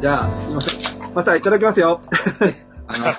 [0.00, 1.12] じゃあ、すいません。
[1.14, 2.00] マスターいただきますよ。
[2.86, 3.12] あの、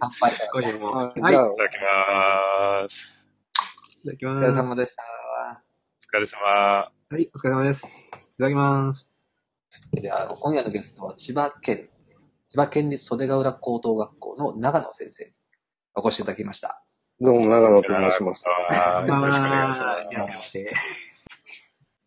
[0.00, 0.48] 乾杯。
[0.52, 0.90] 今夜も。
[0.92, 1.20] ははいい。
[1.20, 1.78] いじゃあたいただき
[2.84, 3.26] ます。
[4.04, 4.40] だきお疲ます。
[4.42, 5.02] れ様でした。
[6.12, 6.40] お疲れ様。
[6.42, 7.86] はい、お疲れ様です。
[7.86, 7.90] い
[8.38, 9.08] ただきます。
[9.92, 11.88] で、あの、今夜のゲストは千葉県、
[12.48, 15.30] 千葉県立袖ヶ浦高等学校の長野先生に
[15.94, 16.82] お越しいただきました。
[17.20, 18.44] どうも、長野と申します。
[18.46, 20.64] はいよろしくお願いします。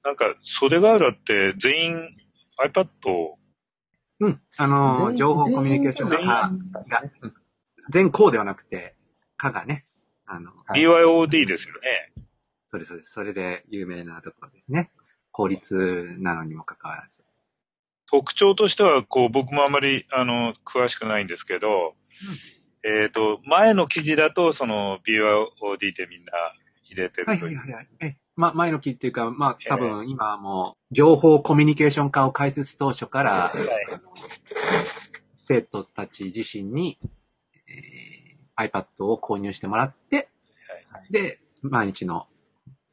[0.04, 2.18] なんか、袖ヶ浦って全員
[2.64, 3.40] iPad を、
[4.20, 4.42] うん。
[4.58, 6.52] あのー、情報コミュニケーションが、
[6.88, 7.04] が
[7.90, 8.96] 全校ではなくて、
[9.38, 9.86] 科がね、
[10.26, 12.26] あの、はい BYOD ですよね。
[12.68, 13.12] そうです、そうです。
[13.12, 14.92] それで有名なところですね。
[15.32, 17.24] 公立なのにもかかわらず。
[18.10, 21.96] 特徴としては、こう、僕もあまり、あの、詳しくないんですけど、
[22.84, 26.32] えっ、と、前の記事だと、その BYOD でみんな
[26.84, 27.58] 入れてはいるという。
[27.58, 28.18] はいはいはい。
[28.38, 34.02] え、ま、前の期っていうか、まあ、多分今はもう、情報コミュニケーション化を開設当初から、はい。
[35.36, 36.98] 生徒たち自身に、
[37.68, 40.30] えー iPad を購入してもらって、
[41.12, 42.26] で、毎日の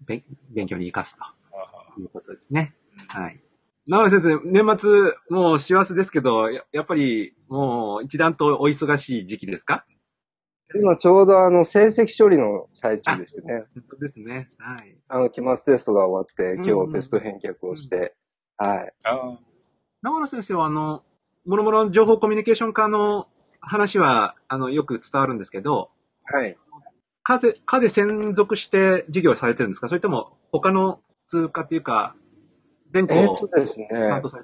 [0.07, 1.35] 勉勉強に活かす
[1.97, 2.75] ということですね。
[3.09, 3.41] はい。
[3.87, 9.87] 長野先生、年末、もう師走ですけど、ややっぱり、もう一段とお忙しい時期ですか？
[10.77, 13.65] 今ちょうどあの、成績処理の最中でしてね。
[13.75, 14.51] 本当ですね。
[14.59, 14.97] はい。
[15.09, 18.15] あの、期末テストが終わって、うん今日テスト返却をして、
[18.57, 18.93] はい。
[19.05, 19.37] あー
[20.03, 21.03] 長野先生は、あの、
[21.47, 23.29] もろもろ情報コミュニケーション科の
[23.61, 25.91] 話は、あの、よく伝わるんですけど、
[26.25, 26.57] はい。
[27.23, 29.89] 科で、科で専属して授業をされてるんですか？
[29.89, 32.17] それとも、他の通科というか、
[32.95, 33.89] 全校えーっとですね、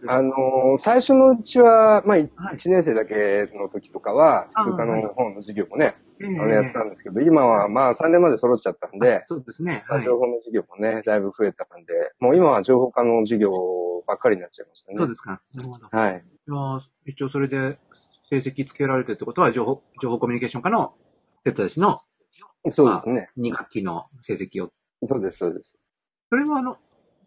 [0.08, 9.84] あのー最初のうちは、まあ、1はい年生だけの時とかは、あ通貨の方の授業もね、えあのやってたんですけど、今はまあ3年まで揃っちゃったんで、そうですね。
[10.04, 13.52] 情報の授業もね、だいぶ増えたんで、もう今は情報科の授業
[14.04, 14.98] ばっかりになっちゃいましたね。
[14.98, 15.40] そうですか。
[15.54, 15.86] なるほど。
[15.86, 16.20] はい。
[17.06, 17.78] 一応それで
[18.28, 20.94] 成績つけられてるってことは、情報、情報コミュニケーション科の
[21.44, 21.96] 生徒たちの
[22.70, 23.28] そうですね。
[23.38, 24.70] 2学期の成績を。
[25.04, 25.84] そうです、そうです。
[26.30, 26.76] それはあの、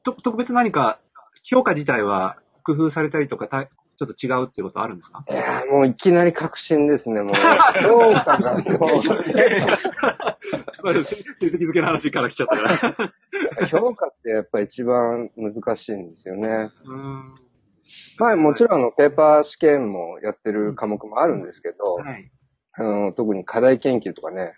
[0.03, 0.99] と特別何か、
[1.43, 5.23] 評価自体は工夫されたりとか、たちょっと違うっていうことあるんですか？
[5.29, 7.33] いやーもういきなり確信ですね、もう。
[7.83, 8.61] 評価がも
[11.03, 13.07] 成績付けの話から来ちゃったから。
[13.61, 16.69] う、 評価ってやっぱ一番難しいんですよね。
[16.85, 17.35] うん。
[18.17, 22.31] まあもちろんあの、ペーパー試験もやってる科目もあるんですけど、はい。
[22.75, 24.53] あの特に課題研究とかね、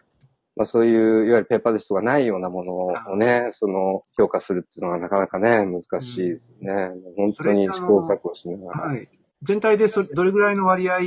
[0.56, 6.92] まあそういう、いわゆるペーパーテストがないようなものをね、その、評価するっていうのはなかなかね、難しいですね。
[7.18, 8.88] 本当に試行錯誤しながら。
[8.90, 9.10] はい。
[9.42, 11.00] 全体でそどれぐらいの割合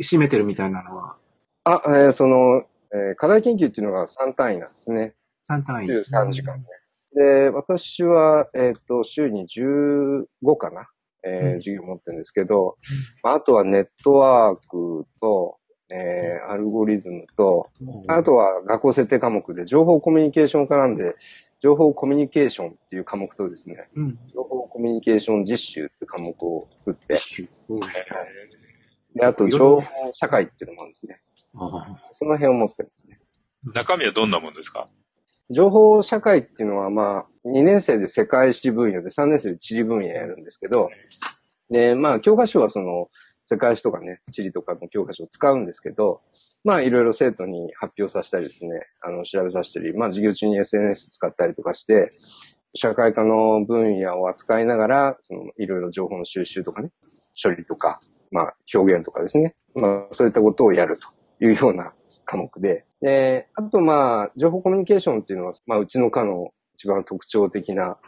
[0.00, 1.16] 占めてるみたいなのは、
[1.64, 5.14] あ、えーその、えー課題研究っていうのが3単位なんですね。
[5.48, 5.88] 3単位。
[5.88, 6.64] 13時間ね。
[7.14, 10.24] で、私は、えっ、と、週に15
[10.56, 10.88] かな、
[11.24, 12.76] えーうん授業持ってるんですけど、
[13.22, 15.56] まああとはネットワークと、
[15.92, 17.68] えーアルゴリズムと、
[18.08, 21.16] あとは学校設定科目で情報コミュニケーション科なんで、
[21.60, 24.18] 情報コミュニケーションっていう科目とですね、うん。
[24.34, 27.18] 情報コミュニケーション実習っていう科目を作って、
[27.68, 27.80] うん
[29.14, 29.82] で、あと情報
[30.14, 31.18] 社会っていうのもあるんですね。
[31.60, 33.20] あその辺を持ってるんですね。
[33.74, 34.88] 中身はどんなもんですか？
[35.50, 40.88] 情報社会っていうのは、まあ、2年生で世界史分野で、3年生で地理分野やるんですけど、
[41.70, 43.08] で、まあ、教科書はその、
[43.44, 46.20] 世界史とかね、地理とかの教科書を使うんですけど、
[46.64, 52.10] まあ、いろいろ生徒に発表させたりですね、あの、調べさせたり、まあ、授業中に SNS 使ったりとかして、
[52.74, 56.90] 社会科の分野を扱いながら、その、いろいろ情報の収集とかね、
[57.42, 61.92] 処理とか、まあ、表現とかですね、まあ、そういったことをやるというような
[62.24, 67.98] 科目で、で、あとまあ、情報コミュニケーションっていうのは、まあ、うちの科の一番特徴的な、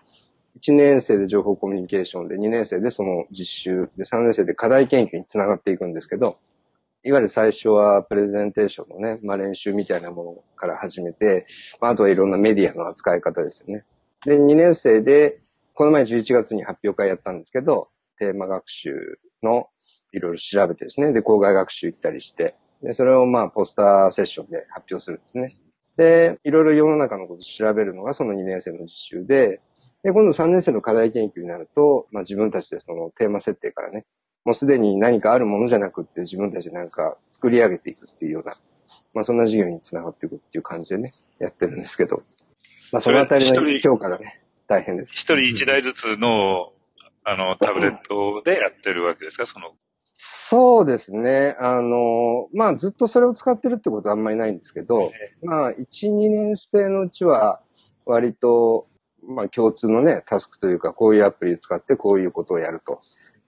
[0.60, 6.36] 1年生で情報コミュニケーションで、2年生でその実習で、3年生で課題研究につながっていくんですけど、
[7.06, 11.44] いわゆる最初はプレゼンテーションのね、まあ練習みたいなものから始めて、
[11.80, 13.84] まああとはいろんなメディアの扱い方ですよね。
[14.24, 15.40] で、2年生で、
[15.74, 17.88] この前11月に発表会やったんですけど、
[18.18, 19.68] テーマ学習の
[20.12, 25.56] いろいろ調べてですね、で、校外学習行ったりして、で、それをまあポスターセッションで発表するんですね。
[25.96, 29.60] で、いろいろ世の中のことを調べるのがその2年生の実習で、
[30.04, 34.04] で、今度3年生の課題研究になると、まあ自分たちでそのテーマ設定からね、
[34.44, 38.52] もうすでに何かあるものじゃなくって自分たちでなんか作り上げていくっていうような、
[39.14, 41.10] まあそんな授業につながっていくっていう感じでね、
[41.40, 42.16] やってるんですけど、
[42.92, 45.14] まあそのあたりの評価がね、大変です。
[45.14, 46.72] 一人一台ずつの、
[47.24, 49.46] あの、タブレットでやってるわけですか？
[49.46, 49.70] その、
[50.02, 51.56] そうですね。
[51.58, 55.10] あの、まあずっとそれを使ってるってことはあんまりないんですけど、
[55.42, 57.60] まあ1、2年生のうちは
[58.04, 58.86] 割と、
[59.28, 62.98] まあ共通のね、タスクというか、こういうアプリ使ってこういうことをやると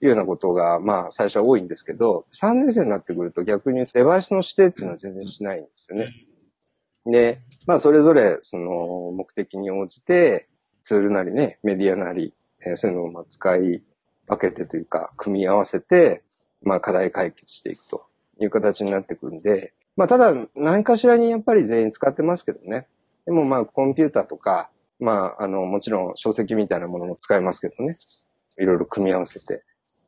[0.02, 6.06] いうようなことが、まあ、最初は多いんですけど、3年生になってくると逆にデバイスの指定っていうのは全然しないんですよね。
[7.06, 10.48] で、まあ、それぞれ、その、目的に応じて、
[10.82, 12.32] ツールなりね、メディアなり、
[12.66, 13.80] えーそういうのをまあ使い
[14.28, 16.22] 分けてというか、組み合わせて、
[16.62, 18.04] まあ、課題解決していくと
[18.40, 22.86] いう形になってくるんで、まあ、ただ、何かしらにやっぱり全員使ってますけどね。
[23.24, 27.94] でもまあ、コンピューターとか、まあ、あの、もちろん書籍みたいなものも使えますけどね。
[28.58, 29.62] いろいろ組み合わせて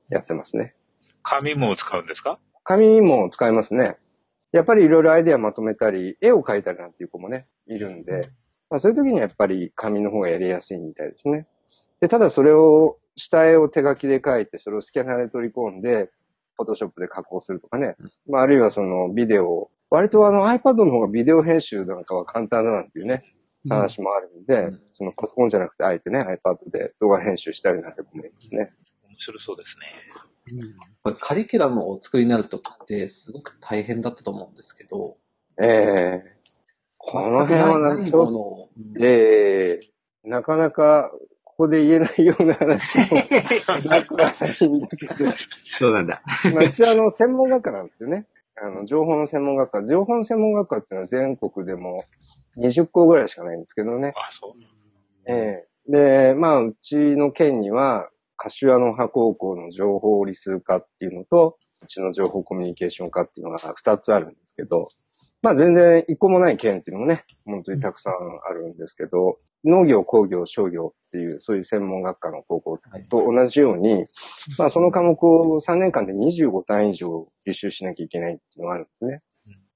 [0.09, 0.75] やってますね。
[1.23, 2.39] 紙も使うんですか？
[2.65, 3.97] 紙も使えますね。
[4.53, 8.27] やっぱりいろいろアイデアまとめたり、絵を描いたりなんていう子もね、いるんで、
[8.71, 11.45] まあそういう時にはやっぱり紙の方がやりやすいみたいですね。
[12.01, 16.11] で、ただそれを、下絵を手書きで描いて、それをスキャナーで取り込んで、
[16.57, 17.97] フォトショップで加工するとかね。
[18.29, 23.25] まああるいはそのビデオを、割とあの iPad の方がビデオ編集なんかは簡単だなんていうね、
[23.69, 28.73] 話もあるんで、そのパソコンじゃなくてあえてね、iPad で動画編集したりなんて子もいますね。
[29.09, 29.87] 面白そうですね。
[31.03, 35.17] これカリキュラムをお作りになるときって、すごく大変だったと思うんですけど、
[35.61, 36.39] ええ
[36.99, 38.71] この辺はちょっものを
[39.01, 39.81] ええ
[40.25, 41.11] なかなか、
[41.45, 43.05] ここで言えないような話も
[43.91, 45.31] なくはないんですけど、
[45.79, 46.23] そうなんだ。
[46.55, 48.27] まあ、うちはあの、専門学科なんですよね。
[48.57, 49.85] あの、情報の専門学科。
[49.85, 52.05] 情報の専門学科っていうのは全国でも
[52.57, 54.13] 20校ぐらいしかないんですけどね。
[54.17, 55.31] あ、そう。
[55.31, 64.87] ええで、まあ、うちの県には、柏の葉高校の情報理数科っていうのと、うちの情報コミュニケーション科っていうのが2つあるんですけど、
[65.43, 68.15] まあ全然一個もない県っていうのもね、本当にたくさん
[68.49, 74.03] あるんですけど、農業、工業、商業っていう、そういう専門学科の高校と同じように、
[74.59, 79.19] まあその科目を3年間で25単位以上履修しなきゃいけないっていうのがあるんですね。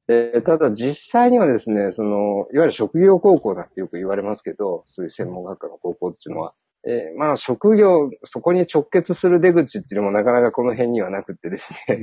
[0.08, 6.52] でただ実際にはですね、その、いわゆる職業高校だってよく言われますけど、そういう専門学科の高校っていうのは、
[6.84, 11.99] えーまあ職業、そこに直結する出口っていうのもなかなかこの辺にはなくってですね、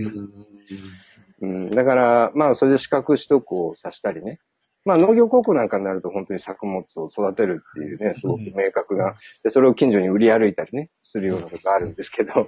[1.42, 4.40] うん、だから、まあ、それで資格取得をさしたりね。
[4.86, 12.48] まあ、農業高校なんかになると本当に作物を育てるっていうね、すごく明確な、で、それを近所に売り歩いたりね、するようなことがあるんですけど、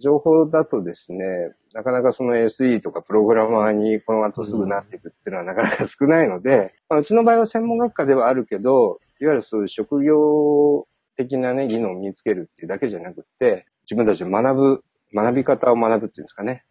[0.00, 10.86] 情報だとですね、なかなかその SE とかプログラマーにこの後すぐなっていくっていうのはなかなか少ないので、まあ、うちの場合は専門学科ではあるけど、いわゆるそういう職業
[11.16, 16.64] 的なね、技能を身につけるっていうだけじゃなくって、自分たちで学ぶ、学び方を学ぶっていうんですかね。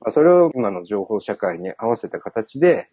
[0.00, 2.88] まあ、それを今の情報社会に合わせた形で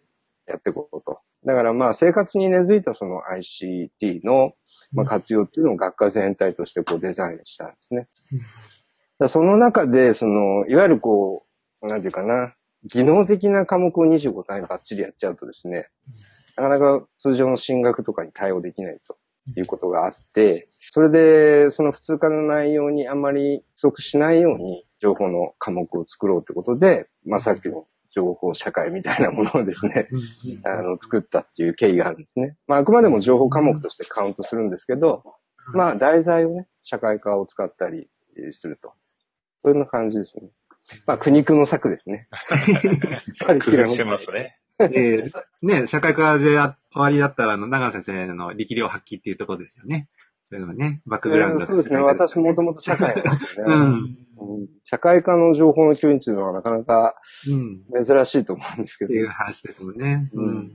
[0.50, 1.20] やっていこうと。
[1.44, 4.50] だからまあ生活に根付いたその ICT の
[4.92, 8.06] まあ活用っていうのを学科全体としてこうデザインしたんですね。
[9.20, 11.44] だその中で、その、いわゆるこ
[11.82, 12.52] う、なんていうかな、
[12.84, 15.86] 技能的な科目を25単位バッチリやっちゃうとですね、
[16.56, 30.06] なかなか通常の進学とかに対応できないということがあって、それで、その普通科の内容にあんまり不足しないように、情報の科目を作ろうということで、まあさっきの情報社会みたいなものをですね、
[30.64, 32.56] あの、作ったっていう経緯があるんですね。
[32.66, 35.22] まああくまでも情報科目としてカウントするんですけど、
[35.74, 38.06] まあ題材をね、社会科を使ったり
[38.38, 38.92] えーすると。
[39.58, 40.48] そういうような感じですね。
[41.06, 42.26] まあ苦肉の策ですね。
[43.46, 44.58] 工夫してますね。
[44.78, 45.30] で、
[45.62, 50.08] ね、社会科であ終わりだったら、あの、長野先生の力量発揮っていうところですよね。
[50.48, 51.98] そういうのがね、バックグラウンドそうですね。
[51.98, 54.18] 私もともと社会なんですよね、うん。
[54.60, 57.14] うん社会科の情報の教員っていうのはなかなか
[57.48, 58.04] うん。
[58.04, 59.18] 珍しいと思うんですけどって。
[59.18, 60.28] いう話ですもんね。
[60.34, 60.70] うんうん。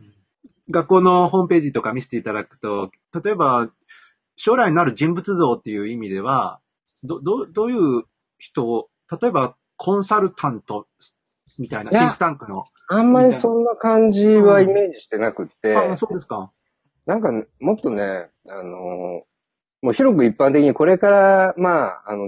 [0.69, 2.91] 学校のホームページとか見せていただくと、
[3.23, 3.69] 例えば、
[4.35, 6.59] 将来なる人物像っていう意味では、
[7.03, 8.03] ど、ど、どういう
[8.37, 8.89] 人を、
[9.21, 10.87] 例えば、コンサルタント
[11.59, 12.65] みたいな、シンクタンクの。
[12.87, 16.51] あんまりそんな感じはイメージしてなくって、あ、そうですか。
[17.05, 19.23] なんかもっとね、あの
[19.81, 22.27] もう広く一般的にこれから、まあ、あの、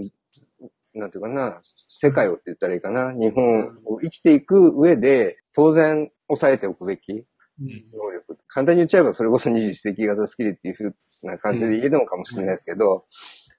[0.97, 7.25] なんていうかな、世界をって言ったらいいかな、日本を生きていく上で、当然抑えておくべき
[7.59, 8.37] 能力。
[8.47, 10.91] 簡単に言っちゃえばそれこそ21世紀型スキルっていうふう
[11.23, 13.03] な感じで言えるのかもしれないですけど、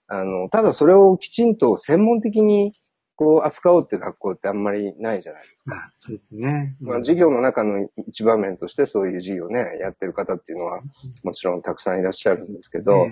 [0.09, 2.73] あの、ただそれをきちんと専門的に
[3.17, 5.77] こう扱おうって学校ってあんまりないじゃないですか。
[5.77, 6.77] あそうですね。
[6.81, 10.79] まあ、授業の中の一場面としてそういう授業ね、やってる方っていうのは
[11.25, 13.07] もちろんたくさんいらっしゃるんですけど、う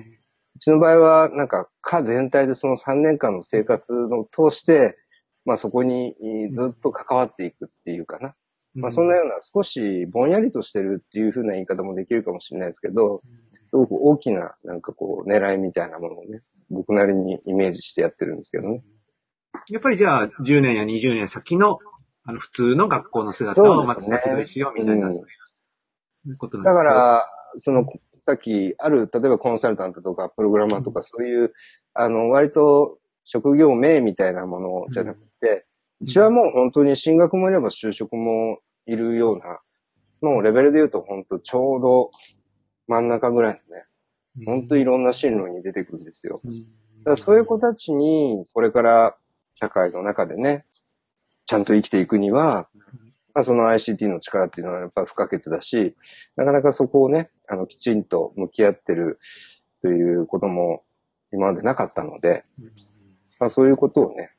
[0.59, 4.97] ちの場合はなんか科全体でその3年間の生活を通して、
[5.45, 6.15] まあそこに
[6.53, 8.33] ずっと関わっていくっていうかな。
[8.75, 13.31] まあそんなような少しぼんやりとしてるっていう風な言い方もできるかもしれないですけど、す
[13.73, 16.39] ごく大きななんかこう狙いみたいなものをね、
[16.71, 18.83] 僕なりにイメージしてやってるんですけどね。
[19.71, 21.79] やっぱりじゃあ、10年や20年先の、
[22.27, 25.23] あの、普通の学校の姿をまず先取りしようみたいな、うんそ
[26.29, 27.27] ういうことなんですだから、
[27.59, 27.87] その、
[28.27, 31.53] さっきある、例えばコンサルタントとかプログラマーとかそういう、
[31.95, 35.65] あの、割と職業名みたいなものじゃなくて、
[36.01, 39.59] うちはもう本当に進学もいれば就職もいるような、
[40.23, 42.11] もうレベルで言うと本当ちょうど
[42.89, 43.85] 真ん中ぐらいのね、
[44.45, 46.41] 本当いろんな進路に出てくるんですよ。
[47.05, 49.17] だからそういう子たちに、これから
[49.55, 50.67] 社会の中でね、
[51.47, 52.69] ちゃんと生きていくには、
[53.37, 55.95] まあ、その ICT の力っていうのはやっぱり不可欠だし、
[56.37, 59.19] なかなかそこをね、あの、きちんと向き合ってる
[59.83, 60.85] ということも
[61.35, 62.43] 今までなかったので、
[63.39, 64.31] まあ、そういうことをね、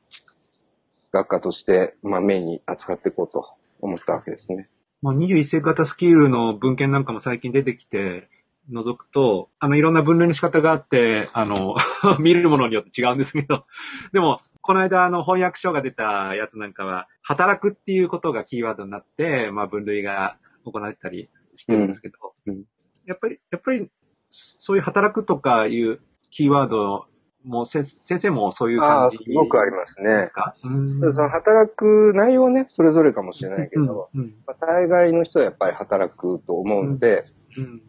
[1.11, 3.45] 学科として、まあ、メインに扱っていこうと
[3.81, 4.67] 思ったわけですね。
[5.03, 8.29] もう21世紀型スキルの文献なんかも最近出てきて、
[8.71, 11.75] 覗くと、あの、いろんな分類の仕方があって、あの、
[12.17, 13.65] 見るものによって違うんですけど、
[14.11, 22.53] でも、この間、あの、翻訳書が出たやつなんかは、働くっていうことがキーワードになって、まあ、分類が行われたりしてるんですけど、うん。
[22.53, 22.63] うん。
[23.05, 23.89] やっぱり、やっぱり、
[24.29, 27.05] そういう働くとかいうキーワード
[27.45, 30.29] も、せ先生もそういう感じすごくありますね。
[30.65, 30.69] う
[31.07, 31.13] ん。
[31.13, 34.35] その働く内容はね、それぞれかもしれないけど、うんうん。
[34.45, 37.23] まあ、大概の人はやっぱり働くと思うんで、
[37.57, 37.81] うん。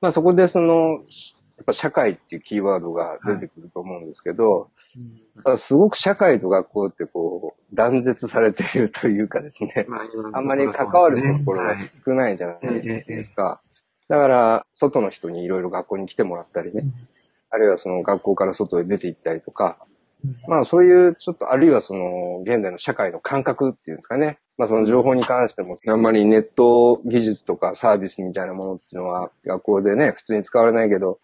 [0.00, 1.04] まあそこでその、
[1.66, 4.70] ぱ社会っていうキーワードが出てくると思うんですけど、
[5.44, 13.60] ただすごく社会と学校ってこう、断絶されているというかですね、まああんまり関わるところがはい少ないじゃないですか。
[14.08, 16.82] だから、外の人にいろいろ学校に来てもらったりね、
[17.50, 19.78] あるいはその学校から外へ出て行ったりとか、
[20.48, 24.38] まあそういうちょっと、あるいはその現代の社会の感覚っていうんですかね。
[24.58, 31.18] まあその情報に関しても、あんまりネット技術とかサービスみたいなものっていうのは学校でね、普通に使われないけど、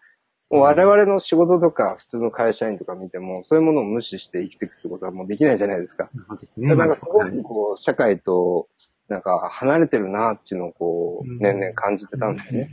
[0.59, 6.05] 我々の仕事とか普通の会社員とか見ても、そういうものを無視して生きていくってことはもうできないじゃないですか。
[6.05, 8.67] だからなんかすごくこう、社会と
[9.07, 12.69] なんか離れてるなっていうのをこう、年々感じてたんですよね。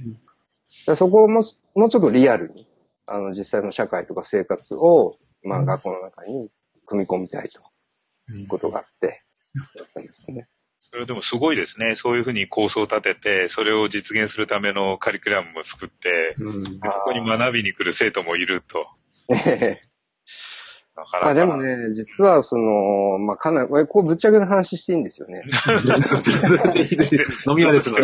[0.87, 2.64] だそこをもうもうちょっとリアルに、
[3.06, 6.49] あの、実際の社会とか生活を、まあ、学校の中に
[6.87, 9.22] 組み込みたいということがあって、
[9.76, 10.49] やったんですね。
[10.92, 11.94] それでもすごいですね。
[11.94, 18.88] そういうふうに構想を立てて、それを実現するためのカリキュラムも作って、うんでそこに学びに来る生徒もいると。
[20.97, 25.44] なかなかまあでもね、実はその、まあかなり、こうぶっちゃけの話していいんですよね。
[27.47, 27.90] 飲み屋です。
[27.90, 27.97] 飲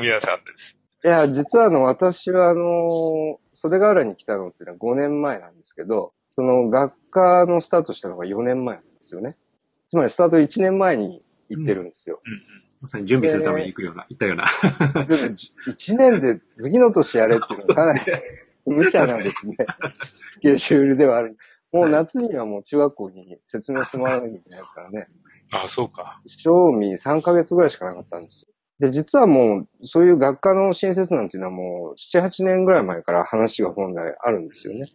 [0.00, 0.78] み屋さんです。
[1.04, 9.36] いや、実はあの、私はあの、袖ヶ浦に来たのっていうのは5年前なんですけど、その学科のスタートしたのが4年前なんですよね。
[9.86, 12.20] つまりスタート1年前に行ってるんですよ。
[12.24, 14.44] うんまさに準備するために行くような、行ったような。
[15.06, 18.00] でも1年で次の年やれっていうのはかなり
[18.66, 19.56] 無茶なんですね。
[20.36, 21.38] スケジュールではある。
[21.72, 25.06] もう夏にはもう中学校に説明してもらわなきゃいけないですからね。
[25.52, 25.58] うん。
[25.60, 26.20] あ、そうか。
[26.26, 28.54] 賞味3ヶ月ぐらいしかなかったんですよ。
[28.80, 34.86] で、実はもう、そういう学科の新設なんていうのはもう、7、8年ぐらい前から話が本来あるんですよね。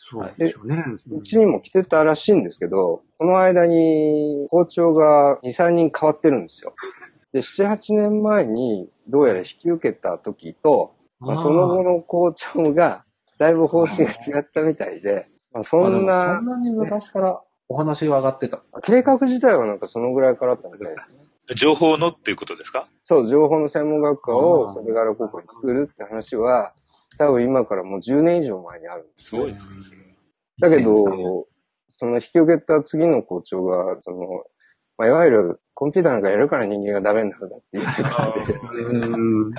[0.00, 0.84] そうでしょうね。
[1.10, 6.72] うちにも来てたらしいんですけど、この間に校長が2、3人変わってるんですよ。
[7.34, 13.02] で、7、8年前にどうやら引き受けた時と、まあ、その後の校長が、
[13.38, 18.62] だいぶ方針が違ったみたいで、まあ、そんなそん、なに昔からお話は上がってた。
[18.82, 21.18] 計画自体はなんかそのぐらいからだったみたいですね。
[21.56, 22.86] 情報のっていうことですか？
[23.02, 26.72] そう、情報の専門学科あをー袖ヶ浦高校に作るって話は、
[27.18, 30.16] 多分今からもう10年以上前にあるんですすごいですね。
[30.60, 31.46] だけ2003年ど、
[31.88, 34.18] その引き受けた次の校長が、その、
[34.96, 37.84] まあ、いわゆるコンピューターなんかやるから人間がダメになるんだっていう。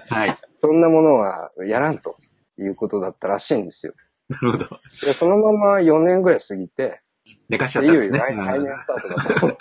[0.07, 0.37] はい。
[0.57, 2.17] そんなものはやらんと
[2.57, 3.93] いうことだったらしいんですよ。
[4.29, 4.69] なるほど。
[5.01, 6.99] で、そのまま4年ぐらい過ぎて、
[7.49, 8.19] 寝かしちゃいよいよったんですね。
[8.19, 9.57] 来来年スタートだと。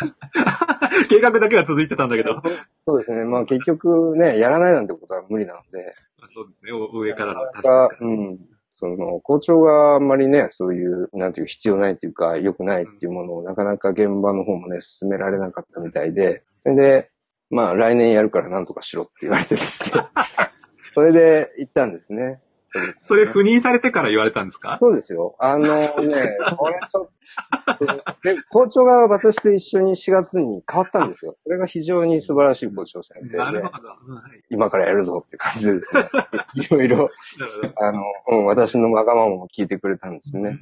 [1.09, 2.40] 計画だけは続いてたんだけど。
[2.87, 3.25] そうですね。
[3.25, 5.92] まあ結局ね、やらないなんてことは無理なので、
[6.35, 6.73] そうですね。
[6.73, 8.38] お上からのが確かうん。
[8.71, 17.09] その、校長があんまりね、そういう、なんていう、必要ないっていうか、良くないっていうものをなかなか現場の方もね、進められなかったみたいで、それで、
[17.50, 20.04] まあ来年やるからなんとかしろって言われてですね。
[20.95, 22.40] それで行ったんですね。
[22.99, 24.77] それ赴任されてから言われたんですか？
[24.81, 25.37] そうですよ。
[25.39, 25.89] あのね、
[26.59, 27.87] これちょっと、
[28.23, 31.37] で、校長が私と一緒に4月に変わったんですよ。
[31.45, 33.89] それが非常に素晴らしい校長先生でなるほ、ど。
[34.07, 36.09] うんはい今からやるぞって感じでですね、
[36.55, 37.09] いろいろ、
[37.77, 40.49] あの、うん、私のわがままも聞いてくれたんですね。
[40.51, 40.61] うん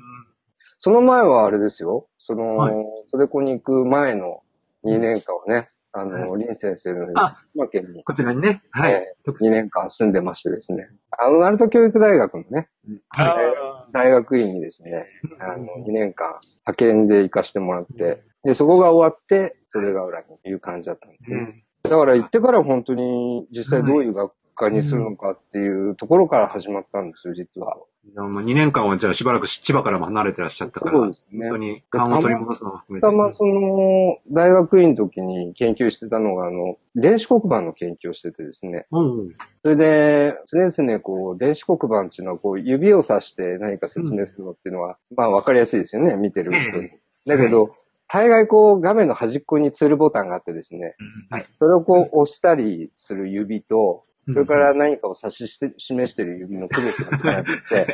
[0.78, 2.06] その前はあれですよ。
[2.18, 2.74] その、はい
[3.10, 4.42] 袖子に行く前の
[4.86, 8.62] 2年間はね、あの、林先生のあ島県に、こちらにね。
[8.70, 8.92] はい。
[8.92, 10.88] えー2年間住んでましてですね。
[11.18, 12.68] あの、鳴門教育大学のね、
[13.08, 13.28] はい。
[13.28, 15.06] あ大学院にですね、
[15.40, 21.36] あの、2年間派遣で行かしてもらって、で、そこが終わって、袖ヶ浦にいう感じだったんですね。
[21.36, 27.76] うんだから行ってから本当に実際どういう学家にするのかっていうところから始まったんですよ、実は。
[28.14, 33.06] 2年間はじゃあしばらく千葉からも離れてらっしゃったから、そうですね本当に勘を取り戻すのも含めて。
[33.06, 38.86] たまその、大学院の時に研究してたのが、あの、電子黒板の研究をしててですね。
[38.90, 39.34] うんうん。
[39.62, 46.90] それで、常々こう、電子黒板っていうのはこう、指をさして何か説明するのっていうのは、まあわかりやすいですよね、見てる人に。
[47.26, 47.74] だけど、
[48.08, 50.94] 大概こう、画面の端っこにツールボタンがあってですね、
[51.28, 51.46] はい。
[51.58, 57.86] それをこう、押したりする指と、そそれから何かを指しして、示してる指の区別がつかなくて、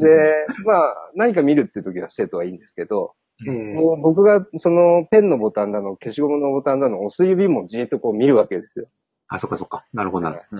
[0.00, 3.14] で、まあ、何か見るっていう時は生徒はいいんですけど、
[3.46, 8.86] ええもう僕がそのペンのボタンだの、消しゴムのボタンだの、押す指もじーっとこう見るわけですよ。
[9.28, 9.84] あ、そっかそっか。
[9.92, 10.56] なるほどなるほ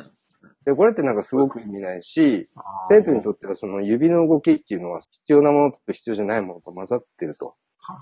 [0.65, 2.63] で、これってなんかすごく意味ないし、ど。
[2.89, 7.53] 生徒にとってはその指の動きっていうのは必要なものと必要じゃないものと混ざってると。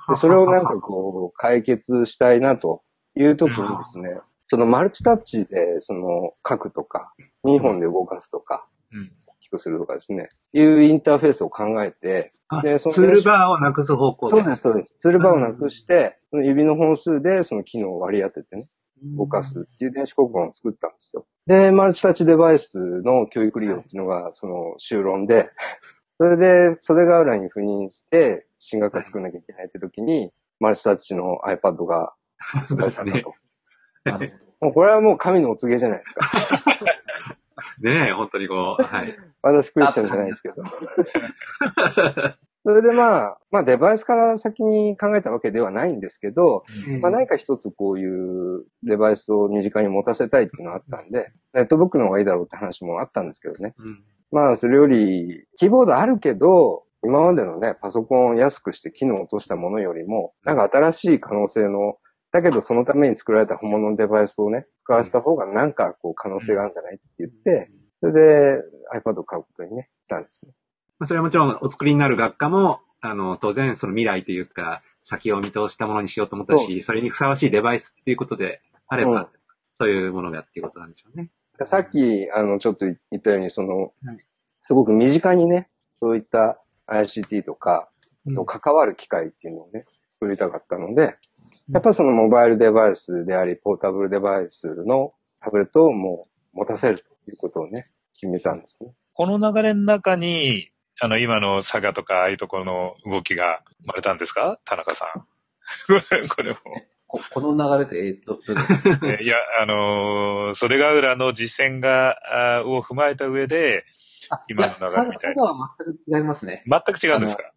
[0.08, 2.82] でそれをなんかこう解決したいなと
[3.16, 4.10] いう時にですね、
[4.50, 7.14] そのマルチタッチでその書くとか、
[7.44, 14.96] 2本で動かすとか、うん大きくするとかですね、いうインターフェースを考えて、あでそのツールバーをなくす方向そうです、そうです。
[14.98, 18.64] ツールバーをなくして、その指の本数でその機能を割り当ててね、
[19.16, 21.26] 動かすっていう電子黒板を作ったんですよ。
[21.46, 25.50] で、マルチタッチデバイスの教育利用っていうのが、その、 修論で、
[26.18, 33.34] それで、袖ヶ浦に赴任して、進学科作んなきゃいけないって時に、マルチタッチの iPad が発売されたと。
[34.04, 36.30] なるもうこれはもう神のお告げじゃないですか。
[37.80, 39.16] ねえ、本当にこう、はい。
[39.42, 40.54] 私クリスチャンじゃないですけど。
[42.62, 46.64] それでまあ、まあデバイスから先に考えたわけではないんですけど、
[47.00, 53.74] まあ何か一つこういうデバイスを身近に持たせたいっていうのがあったんで、ネットブックの方がいいだろうって話もあったんですけどね。
[53.78, 61.96] うんまあそれより、キーボードあるけど、今までのね、パソコンを安くして機能を落としたものよりも、なんか新しい可能性の、
[62.32, 67.70] だけどそのために作られた本物のデバイスをね、使わせた方がなんかこう可能性があるんじゃないって言って、
[68.00, 68.62] それで
[68.94, 70.52] iPad を買うことにね、したんですね。
[70.98, 79.26] まあそれはもちろんお作りになる学科も、あの、当然その未来というか、先を見通したものにしようと思ったし、それにふさわしいデバイスっていうことであれば、うん
[79.80, 81.30] そういうものがっていうことなんでしょうね。
[81.64, 84.18] さっき、あの、ちょっと言ったように、そのはい、
[84.60, 87.88] すごく身近にね、そういった ICT とか、
[88.26, 89.86] うんと関わる機会っていうのをね、
[90.20, 91.16] 作りたかったので、
[91.72, 98.92] やっぱそのモバイルデバイスであり、ポータブルデバイスのタブレットをもう持たせるということをね、決めたんですね。
[99.14, 100.68] この流れの中に、
[101.00, 104.60] あの、今の佐賀とか、ああいうところの動きが生まれたんですか？
[104.66, 105.20] 田中さん。
[105.20, 105.26] こ
[106.14, 106.58] れ、これも。
[107.06, 109.16] ここの流れで、えー、ど、どうですか？
[109.20, 112.16] えいや、あのー袖ヶ浦の実践が、
[112.66, 113.84] を踏まえた上で、
[114.28, 116.64] あ、今の流れみたい佐賀は全く違いますね。
[116.68, 117.52] 全く違うんですか？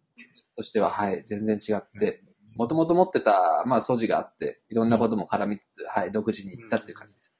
[0.56, 2.22] としては、はい、全然違って、
[2.56, 7.34] もともと持ってた、まあ、素地があって、いろんなことも絡みつつ、はい、独自に行ったっていう感じです。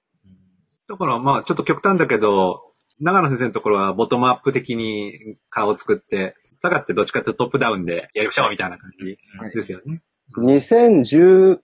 [0.89, 2.63] だからまあちょっと極端だけど、
[3.01, 9.17] 長野先生のところはボトムアップ的に顔を作って、佐賀ってどっちかというとトップダウンでやりましょうみたいな感じ
[9.57, 10.03] ですよね。
[10.37, 11.59] 2011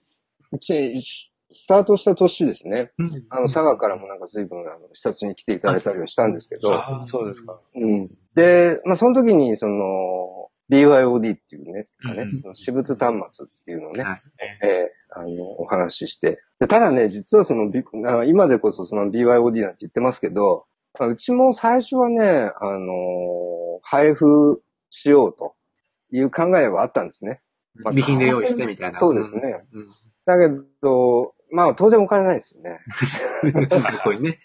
[0.51, 1.01] 年、
[1.53, 2.91] スタートした年ですね。
[2.97, 7.59] うんあの、佐賀からもなんか随分、あの、視察に来ていただいたりはしたんですけど、あそうですか。
[7.75, 8.07] うん。
[8.35, 14.21] で、まあ、その時に、その、BYOD っていうね、うんねその私物端末っていうのをね、はい
[14.63, 16.37] えーあの、お話しして。
[16.59, 17.69] でただね、実はその、
[18.25, 20.65] 今でこそその BYOD なんて言ってますけど、
[20.97, 25.55] まあうちも最初はね、あの配布しようと
[26.11, 27.41] いう考えはあったんですね。
[27.75, 28.97] まあ備品で用意してみたいな。
[28.97, 29.65] そうですね。
[29.73, 29.87] うん。
[30.25, 32.79] だけど、まあ当然お金ないですよね。
[33.43, 33.67] うん。
[33.67, 34.39] ここにね。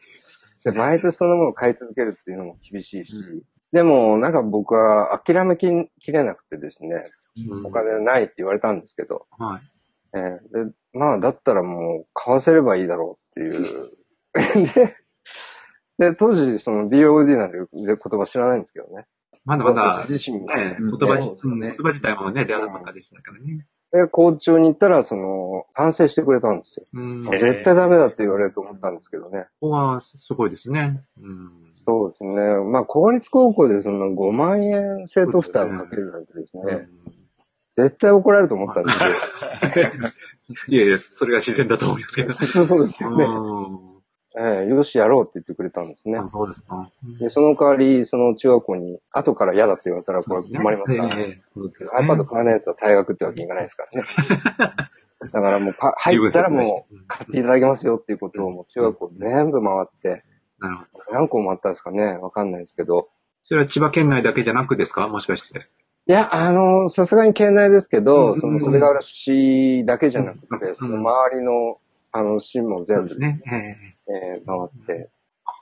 [0.64, 5.66] で毎年そのものを買い続けるっていうのも厳しいし、うでもなんか僕は諦めき
[6.00, 7.10] きれなくてですね、
[7.48, 9.62] うんお金ないって言われたんですけど、はい。
[10.14, 13.92] えーでまあだったらもう買わせればいいだろうっていう。
[15.98, 19.06] で、で当時その BOD なんて言葉知らないんですけどね。
[19.44, 20.56] まだまだ私、自身が。
[20.56, 23.66] ね、うん言葉言葉自体もね、出会うばっかでしたからね。
[23.96, 26.86] で、校長に行ったら、その、反省してくれたんですよ。
[27.36, 29.46] 絶対ダメだって言われると思ったんですけどね。
[29.60, 31.02] ここはすごいですね。
[31.20, 31.50] うん。
[31.86, 32.34] そうですね。
[32.70, 37.16] まあ、公立高校でその5万円生徒負担をかけるなんてですね、うん
[37.76, 38.98] 絶対怒られると思ったんです
[40.72, 42.32] いやいや、それが自然だと思いますけど。
[42.32, 43.26] けど、そうですよね。
[44.36, 46.90] うええよし、やろうって言ってくれたんですねそうですか。
[47.20, 54.08] で、その代わり、その中学校に、後から嫌だって言われたら、これ困りますから、 ええそうですよ iPad 買わないやつは退学ってわけにいかないですからね。
[55.32, 60.22] だからもうか、入ったらもう、買っていただけますよっていうことを、もう中学校全部回って、
[60.58, 61.04] なるほど。
[61.12, 63.08] 何校回ったんですかねわかんないですけど。
[63.42, 65.08] それは千葉県内だけじゃなくですか？
[65.08, 65.60] もしかして。
[66.08, 71.74] いや、あの、さすがに県内ですけうんど、その袖ヶ浦市だけじゃなくうんて、その周りの、
[72.16, 73.40] あの、市も全部、ね。
[73.46, 73.76] ええ
[74.08, 75.10] えー回って、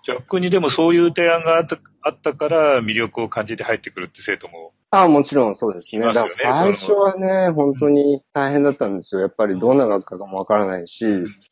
[0.07, 4.73] 逆にでもそういう提案があったあったから魅力を感じて入ってくるって生徒も。
[4.91, 6.03] ああ、もちろんそうですね。
[6.03, 9.23] すよねだから最初はね、本当に大変だったんですよ。
[9.23, 11.05] やっぱりどんな学科かもわからないし、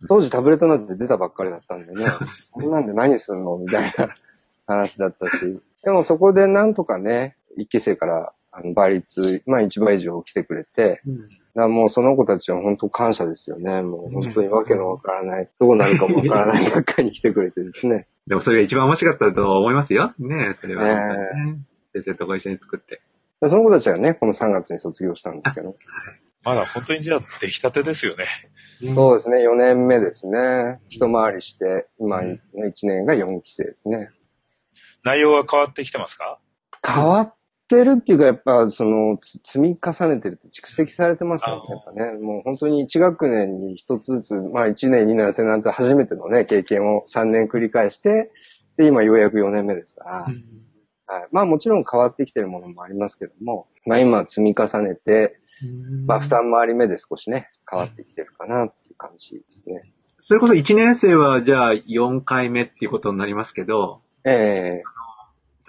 [0.06, 2.06] 当時タブレットなんて出たばっかりだったんでね、
[2.52, 4.10] こんなんで何すんのみたいな
[4.66, 5.60] 話だったし。
[5.82, 11.20] でもそこでなんとかね、一期生からあの倍率、まあ一倍以上来てくれて、うん
[11.54, 13.82] だもうその子たちは本当感謝ですよね。
[13.82, 18.06] もう本当にわけのわからない、どうなるかもわからない学科に来てくれてですね。
[18.26, 20.14] でもそれが一番面白かったと思いますよ。
[20.18, 20.84] ねえそれは。
[20.84, 20.94] ね
[21.46, 21.58] ね
[21.92, 23.02] 先生とご一緒に作って。
[23.42, 25.76] でその子たちはね、この3月に卒業したんですけど。
[26.44, 28.26] まだ本当にじゃあ出来たてですよね。
[28.86, 30.80] そうですね、4年目ですね。
[30.88, 32.36] 一回りして、今の
[32.66, 34.08] 1年が4期生ですね。
[35.04, 36.38] 内容は変わってきてますか？
[36.84, 37.34] 変わっ
[37.76, 41.62] てるっていうか、やっぱ、その、つ積み重ねてるって蓄積されてますよね。
[41.68, 42.18] あやっぱね。
[42.18, 48.30] もう本当に1学年に1つずつ、まあ1年、2年生なんて初めてのね、経験を3年繰り返して、
[48.76, 50.10] で、今ようやく4年目ですから。
[51.06, 55.40] はい、まあもちろん変わってきてるものもありますけども、まあ今積み重ねて、
[56.06, 59.92] まあ二回り目で少しね、変わってきてるかなっていう感じですね。
[60.22, 64.82] それこそ1年生はじゃあ4回目っていうことになりますけど、ええ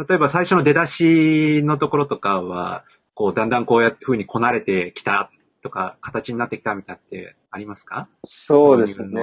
[0.07, 5.29] 例えば最初の出だしのところとかは、こう、だんだんこうやって風にこなれてきた
[5.61, 8.07] とか、形になってきたみたいってありますか？
[8.23, 9.21] そうですね。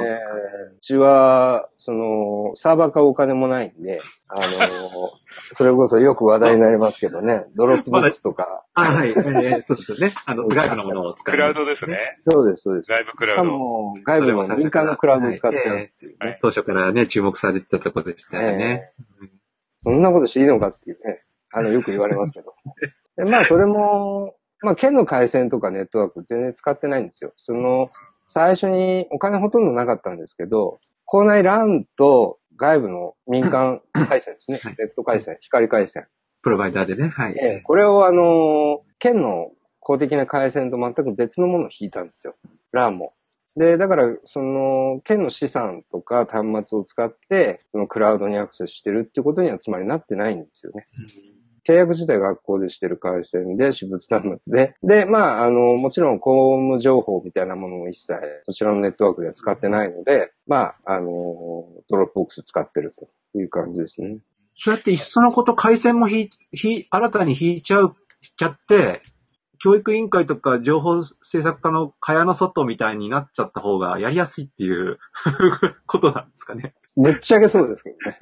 [0.76, 5.11] うちは、その、サーバー買うお金もないんで、あの、
[5.52, 10.14] それこそよく話題になりますけどね、 Dropbox とか、あ、はい、えーそうですよね。
[10.24, 11.35] あの、外部のものを使う。
[11.35, 12.18] クラウドですね。
[12.30, 12.90] そうです、そうです。
[12.90, 13.52] 外部クラウド。
[13.52, 16.16] も、外部の民間のクラウドを使っちゃうっていうね。
[16.20, 18.92] はい当初からね、注目されてたところでしたよね。
[19.82, 22.54] そんなことしていいのかっていうね、あの、よく言われますけど。
[23.16, 27.32] でまあ、それも、まあ、県の回線とかネットワーク全然使ってないんですよ。
[27.36, 27.90] その、
[28.26, 34.76] 最初にお金ほとんどなかったんですけど、校内 LAN と外部の民間回線ですねはい。
[34.78, 36.06] ネット回線、光回線。
[36.42, 37.32] プロバイダーでね、はい。
[37.36, 39.48] ええこれをあの、県の
[39.80, 42.34] 公的な回線と全く別のものを引いたんですよ。
[42.72, 43.12] LAN も。
[43.56, 50.84] で、だから、その、県の資産とか端末を使って、そのクラウドにアクセスしてるってことにはつまりなってないんですよね。
[51.68, 54.74] 契約自体学校でしてる回線で、私物端末で。
[54.82, 61.08] で、まあ、あの、もちろん校務情報みたいなものも一切、そちらのネットワークでは使ってないので、まあ、あの、
[61.88, 63.08] Dropbox 使ってると
[63.38, 64.18] いう感じですね。
[64.54, 69.02] そうやっていっそのこと回線も引い、引い新たに引いちゃう、しちゃって、
[69.60, 74.98] 教育委員会とか情報政策課の蚊帳の外みたいになっちゃった方がやりやすいっていう
[75.86, 76.74] ことなんですかね。
[76.96, 78.18] ぶっちゃけそうですけどね。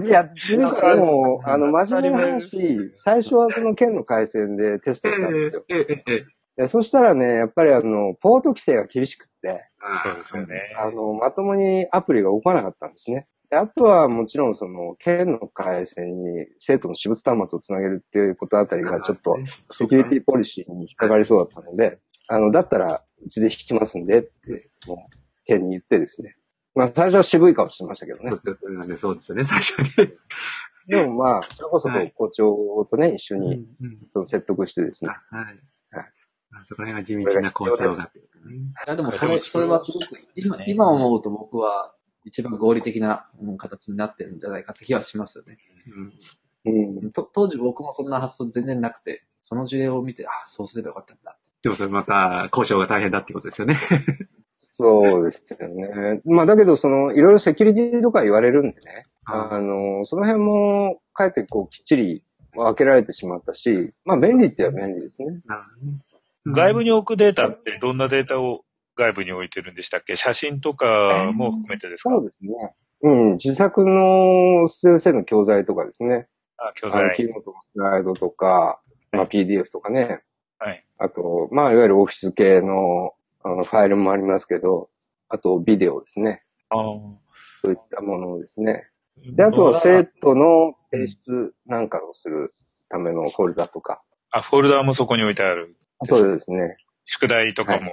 [0.06, 0.56] いや、で
[0.96, 5.64] も、あの、真面目な話、最初はその県の回線でテストしたんですよ。
[5.68, 6.26] えええ
[6.60, 9.50] えそしたらね、やっぱりあの、ポート規制が厳しくって、
[10.02, 10.74] そうですよね。
[10.76, 13.28] あの、まともにアプリが動かなかったんですね。
[13.50, 19.36] であとはもちろんその、県の回線に生徒の私物端末をつなげるっていうことあたりがちょっと、
[19.72, 24.30] セキュリティポリシーに引っかかりそうだったので、あの、だったら、うちで引きますんでって、
[24.86, 24.96] もう、
[25.46, 26.32] 県に言ってですね。
[26.74, 28.30] まあ、最初は渋い顔してましたけどね。
[28.36, 30.12] そうですよね、そうですよね、最初に。
[30.86, 33.66] でもまあ、それこそ校長とね、一緒に
[34.12, 35.10] その説得してですね。
[35.30, 35.44] はい。
[35.44, 35.58] はい
[36.50, 38.24] あそこら辺は地道な交渉があって、ね。
[38.24, 41.92] いや、でもそれ、それはすごく、今、今思うと僕は
[42.24, 45.58] 一番合理的なうん形になってるんじゃないかって気はしますよね。
[45.86, 46.12] うん
[46.66, 47.10] うん。
[47.10, 51.36] と当時僕もそんな発想全然なくて、その事例を見て、あ、そうすればよかったんだ。
[51.62, 53.78] でもそれまた交渉が大変だってことですよね。
[54.52, 56.20] そうですよね。
[56.26, 59.04] まあ、だけど、その、いろいろセキュリティとか言われるんでね。
[59.24, 62.22] ああの、その辺も、かえってこう、きっちり
[62.54, 65.40] 分けられてしまったし、まあ、便利って言えば便利ですね。
[65.46, 65.98] なるほどね
[66.46, 68.64] 外部に置くデータってどんなデータを
[68.98, 70.16] 外部に置いてるんでしたっけ？
[70.16, 72.10] 写真とかも含めてですか？
[72.10, 72.74] そうですね。
[73.00, 76.26] うん、自作の先生の教材とかですね。
[76.56, 77.34] あ、教あの、教材。
[77.34, 78.80] ノートのスライドとか、
[79.12, 80.22] まあ、PDF とかね。
[80.58, 80.84] はい。
[80.98, 84.90] あと、まあ、いわゆるオフィス系の、あの、ファイルもありますけど、
[85.28, 86.42] あと、ビデオですね。
[86.70, 88.88] あそういったものですね。
[89.36, 92.48] で、あとは生徒の提出なんかをする
[92.88, 94.02] ためのフォルダとか。
[94.32, 95.76] あ、フォルダーもそこに置いてある。
[96.02, 96.76] そうですね。
[97.04, 97.92] 宿題とかも。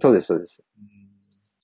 [0.00, 0.62] そうです、そうです。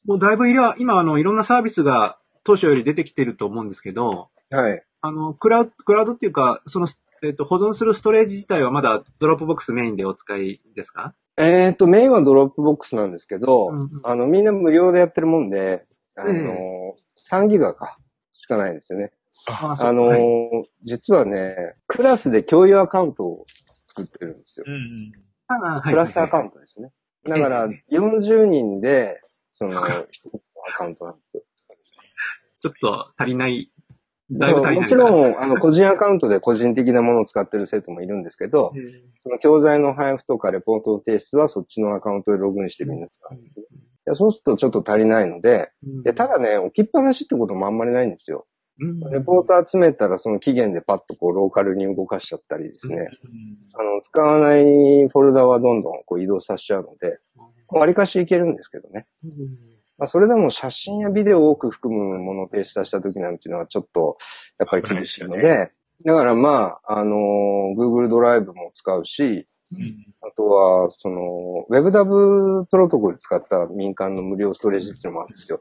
[0.06, 4.82] もうだいぶいや、今あの、いろんなサービスが当初より出てきてると思うんですけど、はい。
[5.02, 6.86] あの、クラウド、クラウドっていうか、その、
[7.22, 11.14] えっ、と、保存するストレージ自体はまだ Dropbox メインでお使いですか？
[11.36, 15.82] えっ、と、メインは Dropbox なんですけど、うんうんあの、みんな無料でやってるもんで、
[16.16, 16.94] あの、え
[17.30, 17.98] 3ギガか、
[18.32, 19.12] しかないんですよね。
[19.48, 23.44] ああの、はい実はね、クラスで共有アカウントを
[23.86, 24.64] 作ってるんですよ。
[24.66, 25.12] うんうん。
[25.76, 26.90] あクラスターアカウントですね。
[27.28, 29.86] だから、40人で、その、ア
[30.76, 31.42] カウントなんですよ。
[32.60, 33.72] ちょっと足りない、
[34.30, 34.80] だいぶ足りない。
[34.80, 38.72] もちろん、あの、 個人アカウントで個人的なものを使ってる生徒もいるんですけど、
[39.20, 43.66] その教材の配布とかレポートの提出はそっちのアカウントでログインしてみんな使うんですね。
[44.06, 48.46] でそうするとちょっと足りないので、うん、で、ただね、置きっぱなしってこともあんまりないんですよ。
[48.80, 53.08] うん、レポート集めたらその期限でパッとこうローカルに動かしちゃったりですね。
[53.74, 57.18] あの、使わないフォルダはどんどんこう移動させちゃうので、
[57.68, 59.06] 割かしいけるんですけどね。
[59.98, 64.16] まあ、それでも写真やビデオを多く含むものを提出した時なんていうのはちょっと、
[64.58, 65.70] やっぱり厳しいので、
[66.06, 67.16] だからまあ、あの、
[67.76, 69.46] Google ドライブも使うし、
[70.22, 75.60] あとは、その、WebDAV プロトコル使った民間の無料ストレージっていうのもあるんですよ。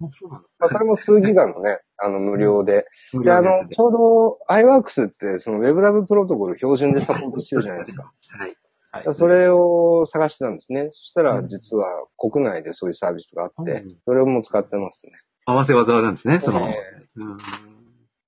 [0.00, 2.86] あそうなんだまあ、それも数ギガのね、あの、無料で。
[3.12, 8.12] 無で、あの、ちょうど iWorks って、その WebDAV プロトコル標準でサポートしてるじゃないですか。
[8.38, 8.54] はい。
[8.90, 9.14] はい。
[9.14, 10.88] それを探してたんですね。
[10.90, 15.12] そしたら、実は国内でそういうサービスがあってうん、それをもう使ってますね。
[15.44, 16.68] 合わせ技なんですね、その。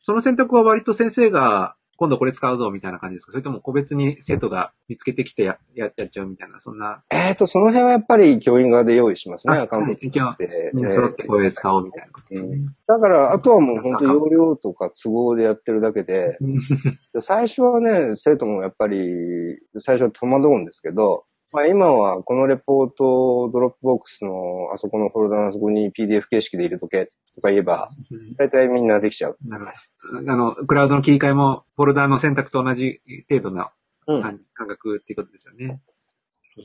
[0.02, 3.33] その選択は割と先生が、今度これ使うぞみたいな感じですか？
[3.33, 7.05] それとも個別に生徒が見つけてきてやややっちゃうみたいな、そんな。
[7.11, 10.71] えっ、と、その辺はやっぱり教員側で用意しますね、アカウント作って。
[10.73, 12.11] みんな揃ってこれ使おうみたいな
[12.87, 16.39] だから、あとはもう本当容量とか都合でやってるだけで、
[17.13, 29.39] で最初はね、生徒もやっぱり、最初は戸惑うんですけど、まあ今はこのレポートを Dropbox のあそこのフォルダのあそこに PDF 形式で入れとけとか言えば、うん大体みんなできちゃう。
[29.45, 30.33] なるほど。
[30.33, 33.69] あの、クラウドの切り替えも、フォルダの選択と同じ程度の
[34.07, 34.23] うん。
[34.23, 35.81] 感感覚っていうことですよね。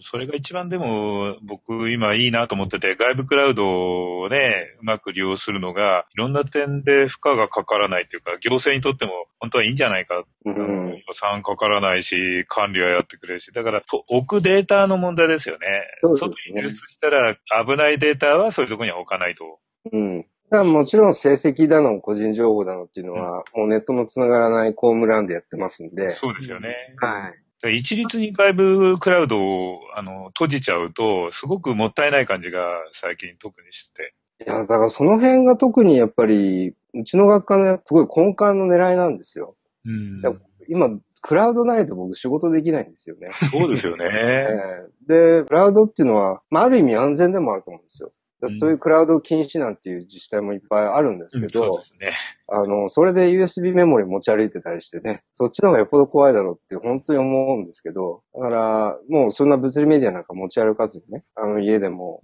[0.03, 10.23] それが一番でも、僕今いいなと思ってて、外部クラウドをね、うまく利用するのが、いろんな点で負荷がかからないというか、行政にとっても本当はいいんじゃないか。
[10.45, 11.03] うん。
[11.07, 15.67] 予算かからないし、管理はやってくれるし、だから、と置くデータの問題ですよね。
[16.01, 19.59] そうですね外に流出したら、危ないデータはそういうところには置かないと。
[19.91, 20.25] うん。
[20.49, 26.11] だもちろん成績だの、個人情報だのっていうのは、もうネットの繋がらないコームランでやってますんで。
[26.11, 26.75] そうですよね。
[26.97, 27.44] はい。
[27.65, 34.13] で一律に外部クラウドをあの閉じちゃうと、すごくもったいない感じが最近特にして。
[34.45, 39.55] いや、だからその辺が特にやっぱり、うちの学科のすごい根幹の狙いなんですよ。
[39.85, 40.33] うんや
[40.67, 40.89] 今、
[41.21, 43.31] クラウドないと僕仕事できないんですよね。
[43.51, 44.09] そうですよえね。
[45.09, 48.11] えで、クラウドっていうのは、まあ、ある意味安全でもあると思うんですよ。
[48.59, 52.13] そういうクラウド禁止なんていう自治体もいっぱいあるんですけどそうで、すね。
[52.47, 62.21] あの、それで USB メモリ持ち歩いてたりしてね、そっちの方がよっぽど怖いだろうって本当に思うんですけど、だから、もうそんな物理メディアなんか持ち歩かずにね、あの家でも、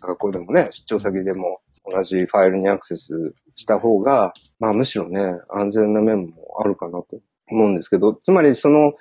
[0.00, 8.92] 学校でもね、出張先でも同じファイルにアクセスした方が、まあむしろね、安全な面もあるかなと思うんですけど、つまりその、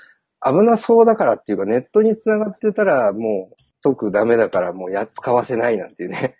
[0.44, 6.38] 危なそうだからっていうか、ネットに繋がってたらもう即ダメだからもうやっ使わせないなんていうね、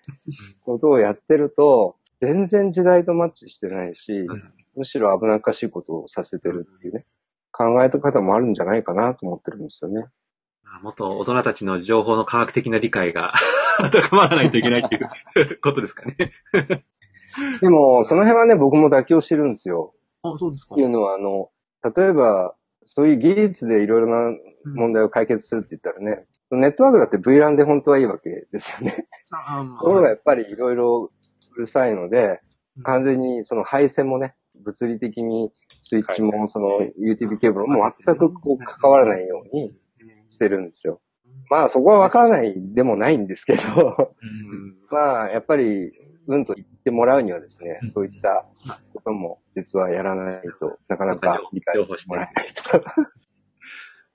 [0.64, 7.06] ことをやってると、全然時代とマッチしてないし、うんむしろ危なっかしいことをさせてるっていうね、
[7.52, 10.06] 考え方もあるんじゃないかなと思ってるんですよね。
[10.64, 13.34] まあもっと大人たちの情報の科学的な理解が
[13.92, 16.16] 高まらないといけないっていう ことですかね。
[17.62, 19.94] でも、その辺はね、僕も妥協してるんですよ。
[20.24, 21.50] あ、そうですかっていうのは、あの、
[21.96, 24.38] 例えば、そういう技術でいろいろな
[24.76, 26.26] 問題を解決するって言ったらね、
[26.58, 29.08] ネットワークだって VLAN で本当はいいわけですよね。
[29.80, 31.12] ところがやっぱりいろいろ
[31.56, 32.40] うるさいので、
[32.84, 39.74] 完全にその配線もね、物理的にスイッチもその UTP ケーブルも全くこう関わらないように
[40.30, 41.02] してるんですよ。
[41.50, 44.76] まあそこはわからないでもないんですけど、うん。
[44.90, 45.92] まあやっぱり
[46.28, 48.46] うんと言ってもらうにはですね、そういった
[48.94, 52.84] ことも実はやらないとなかなか理解してもらえないと。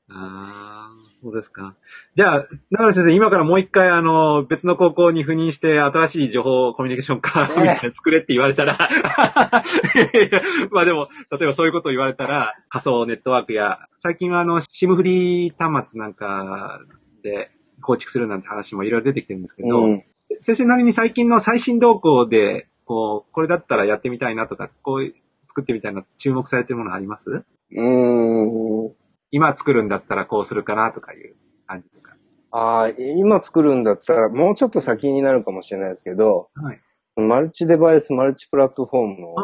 [0.09, 1.75] ああ、そうですか。
[2.15, 8.79] じゃあ、長野先生、今からもう一回、あの、別の高校に赴任して、新しい情報コミュニケーションカードみたいなの作れって言われたら、
[10.71, 16.81] まあでも、例えばそういうことを言われたら、仮想ネットワークや、最近はあの、シムフリー端末なんか
[17.25, 17.51] で
[17.83, 20.05] 構築するなんて話もいろいろ出てきてるんですけど、うん。
[20.41, 25.13] 先生なりに最近の最新動向で、こう、これだったらやってみたいなとか、こう
[25.49, 27.31] 作ってみたいな注目されてるものあります？
[27.31, 28.93] うーん。
[29.31, 31.35] 今作るんだったらこうするかなとかいう
[31.67, 32.17] 感じとか。
[32.51, 36.81] ああ、今作るんだったら、もうちょっと先になるかもしれないですけど、はい。
[37.17, 39.35] マルチデバイス、マルチプラットフォームを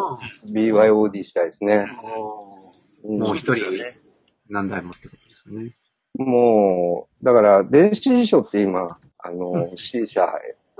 [0.46, 1.86] BYOD したいですね。
[2.08, 3.64] うんもう一人
[4.48, 5.74] 何台もってことですね。
[6.14, 10.28] もう、だから、電子辞書って今、あの、C 社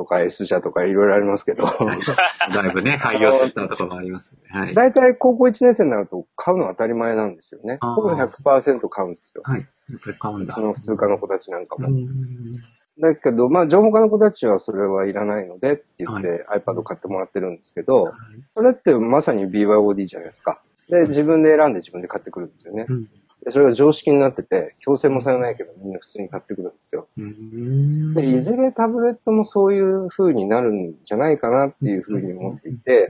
[0.03, 1.65] とか S 社とかいろいろありますけど、
[2.53, 4.41] だいぶね、廃業してったところもあります、ね。
[4.51, 4.75] はい。
[4.75, 7.79] 大体高校1年生になると買うの当たり前なんですよね。
[7.81, 9.43] ほぼ100%買うんですよ。
[9.45, 9.61] はい。
[9.61, 10.55] やっぱり買うんだ。
[10.55, 11.89] その普通科の子たちなんかも。
[11.89, 12.53] うん
[13.01, 18.13] だけど、まあ、情報科の子たちはそれはいらないのでって言って iPad 買ってもらってるんですけど、
[18.55, 20.61] それってまさに BYOD じゃないですか。
[20.91, 22.85] で、自分で選んで自分で買ってくるんですよね。
[22.89, 23.11] うんで
[23.51, 27.09] それが常識になってて、強制もされないけど、みんな普通に買ってくるんですよ。
[27.17, 33.09] うんで、いずれタブレットもそういう風になるんじゃないかなっていう風に思っていて、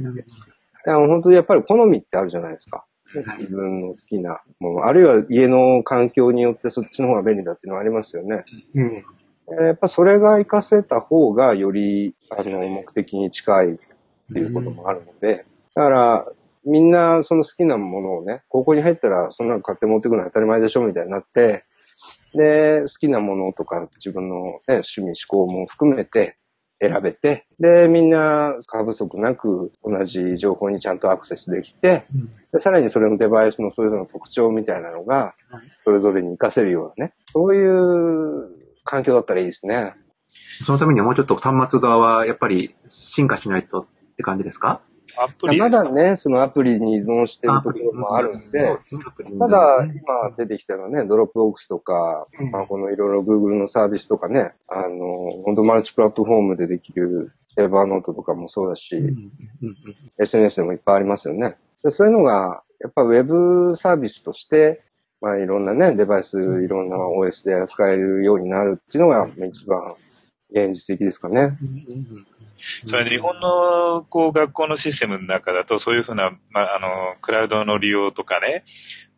[0.87, 2.79] いや本当にやっぱり好みってあるじゃないですか。
[2.79, 2.87] はい
[3.41, 8.45] 自分の好きなもの、あるいは家の環境によってそっちの方が便利だっていうのはありますよね。
[8.75, 9.05] うん
[9.49, 13.79] やっぱそれが活かせた方がより、あの、目的に近いっ
[14.33, 16.33] ていうこともあるので、だから、
[16.65, 21.65] みんなその好きなものをね、高校に入ったらそんなの買って持ってくのは当たり前でしょみたいになって、
[22.35, 24.37] で、好きなものとか自分の、
[24.69, 26.37] ね、趣味思考も含めて
[26.81, 32.07] 選べて、で、みんな過不足なく同じ情報にちゃんとアクセスできて、
[32.53, 38.51] でさらにそれのデバイスのそれぞれの特徴みたいなのがはい、それぞれに活かせるようなね、そういう
[38.85, 39.95] 環境だったらいいですね。
[40.65, 44.83] そのためにはもうちょっと端末側はやっぱり進化しないとって感じですか？
[45.17, 48.77] アプリまだね、そのアプリに依存してるところもあるんで、
[49.39, 52.51] ただ、今出てきたのはね、 Dropbox とか、うん。
[52.51, 59.77] まあ、このいろいろ Google のサービスとかね、あの、本当マルチプラットフォームでできる Evernote とかもそうだし、うんうんうん
[60.19, 61.57] SNS でもいっぱいありますよね。
[61.83, 64.85] でそういうのが、やっぱウェブサービスとして、
[65.21, 69.95] まあいろんなね、デバイス、いろんな OS で扱えるようになるっていうのが一番
[70.51, 71.41] 現実的ですかね。
[71.41, 72.27] うんうん
[72.87, 78.65] それ日本のこう学校のシステムの中だとそういうふうな、まあ、あの、クラウドの利用とかね、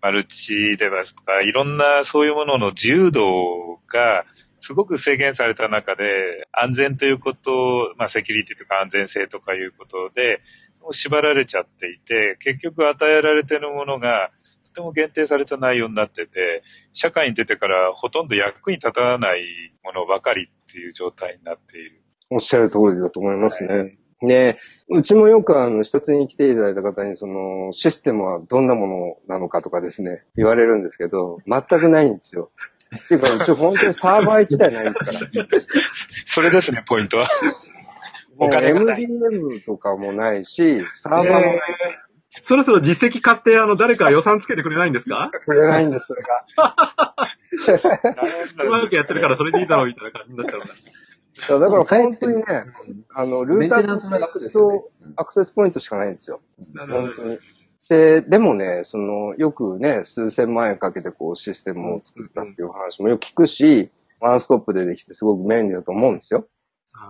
[0.01, 4.25] マルチデバイスとか、いろんなそういうものの自由度が
[4.59, 6.05] すごく制限された中で、
[6.53, 10.40] 安全ということ、まあ、セキュリティとか安全性とかいうことで、
[10.90, 14.31] 縛られちゃっていて、結局与えられているものが、
[14.64, 19.42] とても限定された内容になってて、社会に出てからほとんど役に立たない
[19.83, 22.04] ものばかりっていう状態になっている。
[22.35, 23.97] おっしゃる通りだと思いますね。
[24.23, 32.51] で、うちもよくあの、視察に来ていただいた方に、その、システムはどんなものなのかとかですね、言われるんですけど、全くないんですよ。
[32.97, 35.20] っていうか、うち本当にサーバー1台ないんですから。
[36.27, 37.29] それですね、ポイントは。
[38.37, 41.61] もうお金がない MDM とかもないし、サーバーもない
[42.40, 45.31] そろそろ実績買って、あの、誰か予算つけてくれないんですか？
[45.44, 46.44] くれないんです、それが。
[48.64, 50.66] うまくやってるからそれでいいだろうみたいな感じになっちゃうな。
[51.49, 52.44] だから本当にね、
[53.14, 56.40] あの、ルーター楽ですよねとアクセスポイントしかないんですよ。
[56.73, 57.38] なるほど本当に。
[57.88, 66.47] で、でもね、その、よくね、数千万円かけてこうシステムを作ったっていう話もよく聞くし、ワンストップでできてすごく便利だと思うんですよ。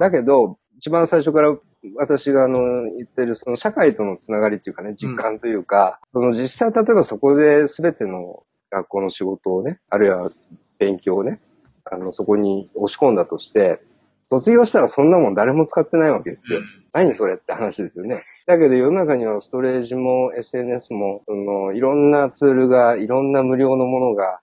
[0.01, 1.57] だけど、一番最初から
[1.97, 10.33] 私があの言ってるその社会とのつながりっていうかね、実感というか、その実際例えばそこで全ての学校の仕事をね、あるいは
[10.79, 11.39] 勉強をね、
[11.85, 13.79] あの、そこに押し込んだとして、
[14.27, 16.61] 卒業したらそんなもん誰も使ってないわけですよ。
[16.93, 18.25] 何それって話ですよね。
[18.47, 24.41] だけど世の中にはストレージも SNS も、そのいろんなツールが、いろんな無料のものが、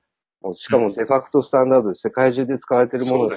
[0.53, 3.35] しかもデファクトスタンダードで世界中で使われているものが。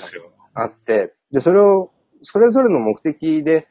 [0.55, 1.91] あって、で、それを、
[2.23, 3.67] それぞれの目的で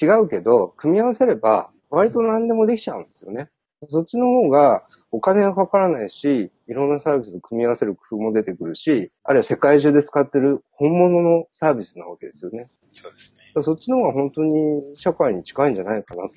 [0.00, 3.48] 違うけど、組み合わせれば、割と何でもできちゃうんですよね。
[3.86, 12.68] そっちの方がお金がかからないし、いろんなサービスと組み合わせる工夫も出てくるし、あるいは世界中で使ってる本物のサービスなわけですよね。
[12.92, 13.62] そうですね。
[13.62, 16.34] そっちの方が本当に社会に近いんじゃないかなと。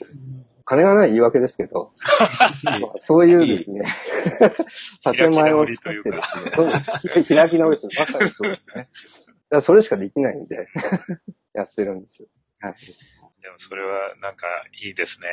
[0.69, 1.93] 金がない言い訳ですけど、
[2.63, 3.81] ま あそういうですね、
[5.03, 6.79] 建前を作ってですね、そうで
[7.23, 7.33] す。
[7.33, 7.87] 開き直りです。
[7.97, 8.75] まさにそうですね。
[8.75, 8.89] だか
[9.49, 10.67] らそれしかできないんで、
[11.53, 12.27] やってるんです。
[12.59, 12.75] はい。
[13.41, 14.47] でもそれはなんか
[14.83, 15.27] いいですね。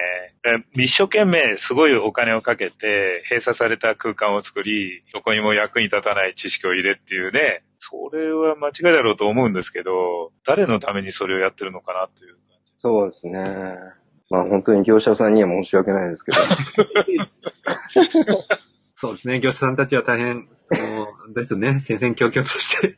[0.74, 12.72] で一生懸命すごいお金をかけて閉鎖された空間を作り、どこにも役に立たない知識を入れっていうね、それは間違いだろうと思うんですけど、誰のためにそれをやってるのかなという感じ。
[12.78, 13.76] そうですね。
[14.30, 16.38] まあ本当に業者さんには申し訳ないですけど。
[18.98, 19.40] そうですね。
[19.40, 20.44] 業者さんたちは大変、も
[21.30, 21.80] うですね。
[21.80, 22.96] 戦々恐々として、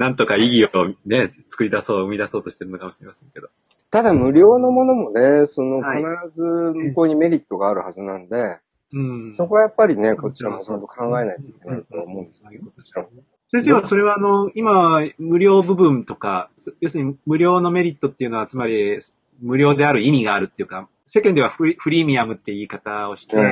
[0.00, 3.50] なんとか意義をね、作り出そう、生み出そうとしてるのかもしれませんけど。
[3.90, 8.56] ただ無料のものもね、そのはい必ず向こうにメリットがあるはずなんで、
[8.94, 8.98] う
[9.28, 9.34] ん。
[9.34, 12.56] そこはやっぱりね、こちらもちゃんと考えないといけないと思うんですけ
[13.02, 13.10] ど。
[13.48, 16.48] 先生はそれはあの、今、無料部分とか、
[16.80, 19.00] 要するに無料のメリットっていうのは、つまり、
[19.42, 23.42] 無料である意味があるっていうか、世間ではフリフリーミアムって言い方をして、うん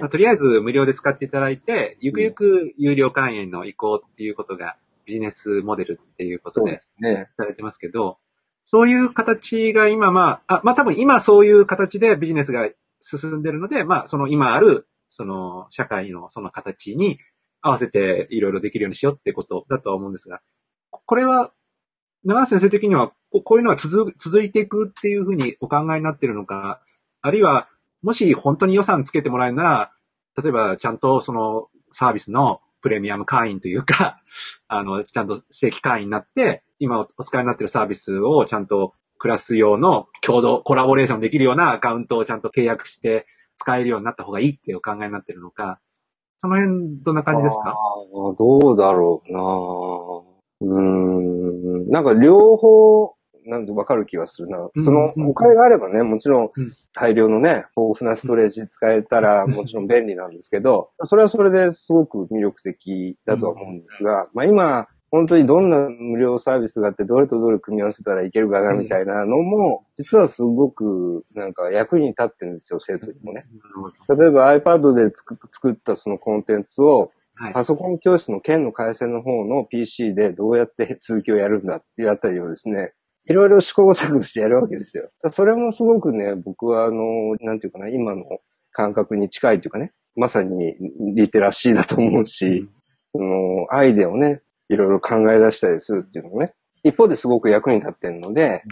[0.00, 4.76] まあとりあえず無料で使っていただいて、ゆくゆく有料会員の移行っていうことが
[5.06, 7.28] ビジネスモデルっていうことでね。
[7.36, 8.18] されてますけど、
[8.64, 12.68] そういう形が今まあ、あ、まあ多分今そういう形でビジネスが
[13.00, 17.18] 進んでるので、まあその今ある、その社会のその形に
[17.60, 20.40] 合わせていろいろできるようにしようってことだとは思うんですが、
[20.90, 21.52] これは
[22.24, 26.80] 長野先生的には、ここういうのは続続いていくっていうふうにお考えになってるのか、
[27.20, 27.68] あるいは、
[28.02, 29.92] もし本当に予算つけてもらえるなら、
[30.42, 34.20] 例えばちゃんとそのサービスのプレミアム会員というか、
[34.68, 43.26] あの、ちゃんと正規会員になって、今お使いになっているサービスをちゃんとクラス用の共同、コラボレーションできるようなアカウントをちゃんと契約して
[43.56, 45.80] 使えるようになった方がいいっていうお考えになってるのか、
[46.36, 47.74] その辺どんな感じですか？
[48.38, 51.88] どうだろうなうん。
[51.88, 53.13] なんか両方、
[53.46, 54.68] なんでわかる気がするな。
[54.74, 73.44] うんそのうんお金があればね、もちろんうん大量のね、豊富なストレージ使えたらもちろん便利なんですけど、それはそれですごく魅力的だとは思うんですが、まあ今、本当にどんな無料サービスがあって、どれとどれ組み合わせたらいけるかなみたいなのも、実はすごくなんか役に立ってるんですよ、生徒にもね。
[74.08, 77.52] 例えば iPad で作作ったそのコンテンツを、はい。
[77.52, 82.92] パソコン教室の県の回線の方の PC でどうやって続きをやるんだっていうあたりをですね、
[83.26, 85.10] いろいろ試行錯誤してやるわけですよ。
[85.32, 88.24] それもすごくね、僕はあの、なんていうかな、今の
[88.70, 90.76] 感覚に近いというかね、まさに
[91.14, 92.68] リテラシーだと思うし、
[93.08, 98.62] その、アイデアをね、いろいろ考え出したりするっていうのもね、一方ですごく役に立ってるので、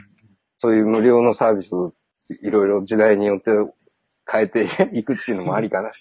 [0.59, 1.92] そういう無料のサービスを
[2.42, 3.50] いろいろ時代によって
[4.30, 5.92] 変えていくっていうのもありかな、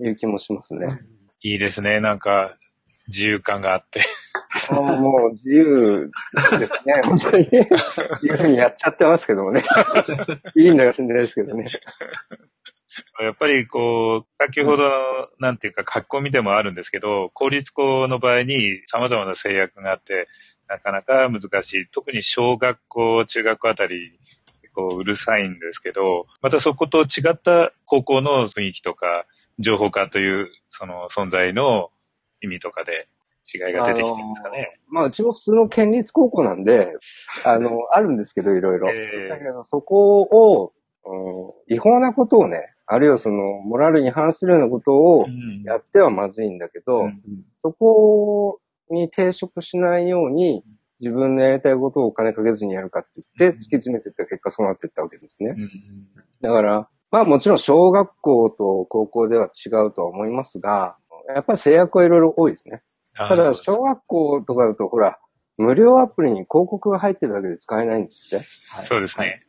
[0.00, 0.88] いう気もしますね。
[1.42, 2.00] いいですね。
[2.00, 2.56] なんか、
[3.08, 4.02] 自由感があって。
[4.68, 6.10] あーもう自由
[6.58, 7.68] ですね、 本当にね。
[8.22, 9.64] いうふうにやっちゃってますけどもね。
[10.56, 11.70] いいんだかしんないですけどね。
[13.20, 14.90] やっぱりこう、先ほどの、
[15.38, 20.28] なんていうか、書き込みでもあるんですけど、公立校の場合に様々な制約があって、
[20.68, 21.86] なかなか難しい。
[21.88, 24.18] 特に小学校、中学校あたり、
[24.74, 29.26] こう、うるさいんですけど、またそこと違った高校の雰囲気とか、
[29.58, 31.90] 情報化という、その存在の
[32.46, 33.08] 意味とかで
[33.54, 34.78] 違いが出てきてるんですかね。
[34.88, 36.94] まあ、うちも普通の県立高校なんで、
[37.44, 38.90] あの、あるんですけど、いろいろ。
[38.90, 40.76] えだけど、そこを、うん
[41.68, 47.22] 違法なことをね、あるいはその、モラルに反するようなことをうんやってはまずいんだけど、うん
[47.58, 50.64] そこに抵触しないように、
[51.00, 55.54] 自分のやりたいことをお金かけずにやるかって言って、突き詰めていった結果そうなっていったわけですね。
[55.56, 55.70] うん
[56.40, 60.96] だから、まあもちろん小学校と高校では違うとは思いますが、
[61.34, 62.82] やっぱり制約はいろいろ多いですね。
[63.16, 65.18] あただ、小学校とかだと、ほら、
[65.56, 68.44] 無料アプリに広告が入ってるだけで使えないんですって。
[68.86, 69.42] そうですね。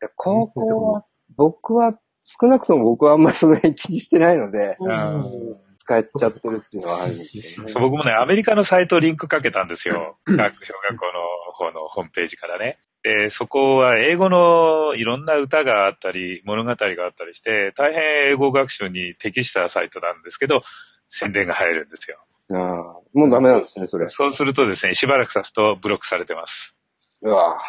[0.00, 1.04] で高校は、
[1.36, 5.56] 僕は、少なくとも僕はあんまりその辺気にしてないので、うん
[5.88, 7.72] 使えちゃってるっていうのはあるんですよね。
[7.72, 10.18] そう僕もね、アメリカのサイトリンクかけたんですよ。
[10.28, 12.78] 学小学校の方のホームページからね。
[13.02, 20.60] で、そこは英語のいろんな歌があったり、物語があったりして、大変英語学習に適したサイトなんですけど、
[21.08, 22.18] 宣伝が入るんですよ。
[22.50, 24.08] ああもうダメなんですね、それ。
[24.08, 26.74] そうするとですね、しばらく経つとブロックされてます。
[27.22, 27.60] うわは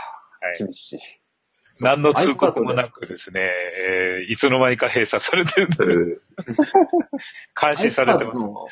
[0.60, 0.64] い。
[0.64, 1.00] 厳しい。
[1.82, 6.22] 何の通告もなくですね、えーいつの間にか閉鎖されてるんです。
[7.60, 8.42] 監視されてます。
[8.42, 8.68] の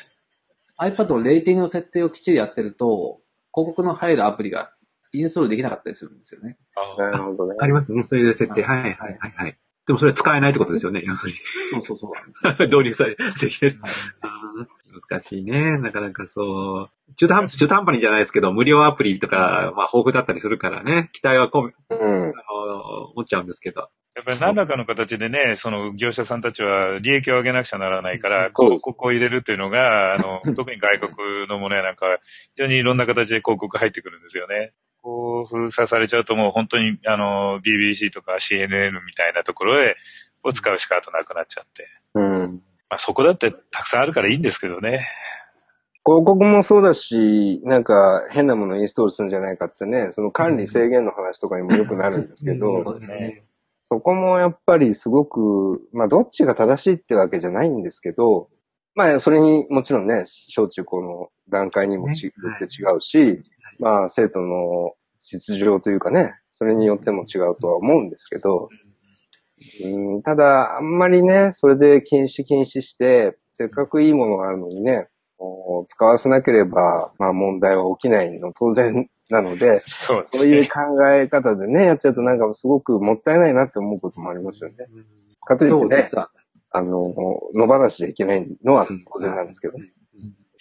[0.78, 3.20] iPad のレーティングの設定をきっちりやってると、
[3.52, 4.72] 広告の入るアプリが
[5.12, 6.58] インストールできなかったりするんですよね。
[6.76, 7.56] あなるほどね。
[7.58, 8.02] ありますね。
[8.02, 8.62] そういう設定。
[8.62, 9.58] はいはいはいはい。
[9.88, 11.34] でもそれ使えないってことですよね、要する
[11.72, 12.52] そうそうそう。
[12.68, 13.80] 導入されてきてる。
[15.10, 15.78] 難しいね。
[15.78, 17.14] なかなかそう。
[17.14, 22.22] 中途半中途半端にじゃないですけど、無料アプリとか、まあ豊富だったりするからね、期待は込め、うん。
[22.22, 23.88] あの、持っちゃうんですけど。
[24.14, 32.18] やっぱり何らかの形でね、その業者さんたちは利益を上げなくちゃならないから、広告を入れるっていうのが、あの、 特に外国のものやなんかは、
[32.52, 34.72] 非常にいろんな形で広告入ってくるんですよね。
[35.08, 39.96] こう、封鎖されちゃうともう本当に、あの、BBC とか CNN みたいなところへ、
[40.44, 41.88] を使うしかなくなっちゃって。
[42.14, 42.62] うん。
[42.90, 45.06] まあそこだってたくさんあるからいいんですけどね。
[46.04, 53.44] 広告もそうだし、なんか変なものをインストールするんじゃないかってね、その管理制限の話とかにもよくなるんですけど、そうね。
[53.80, 58.48] そこもやっぱりすごく、まあどっちが正しいってわけじゃないんですけど、
[58.94, 62.18] まあそれにもちろんね、小中高の段階にもよっ
[62.58, 63.42] て違うし、
[63.78, 68.68] まあ生徒の実情というかね、それによっても違うとは思うんですけど、
[69.84, 75.06] うん、ただあんまりね、それで禁止禁止して、せっかくいいものがあるのにね、
[75.86, 80.24] 使わせなければ、まあ問題は起きないの当然なので、そうね。
[80.24, 84.76] そういう考え方でね、やっちゃうとなんかすごくもったいないなって思うこともありますよね。
[85.44, 86.30] かとい今ってね日、実は、
[86.70, 87.02] あの、
[87.54, 89.74] 野放しでいけないのは当然なんですけど。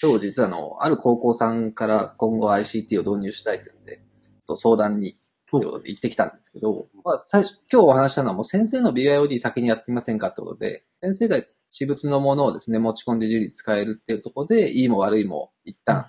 [0.01, 4.01] 今日実はあの、ある高校さんから今後 ICT を導入したいって言うんで、
[4.47, 5.17] と相談に
[5.51, 16.07] 行ってきたんですけど、まあ最初、今日お話したのはもう先生の BIOD 先にやってみませんかってことで、先生が私物のものをですね、持ち込んで自由に使えるっていうところで、いいも悪いも一旦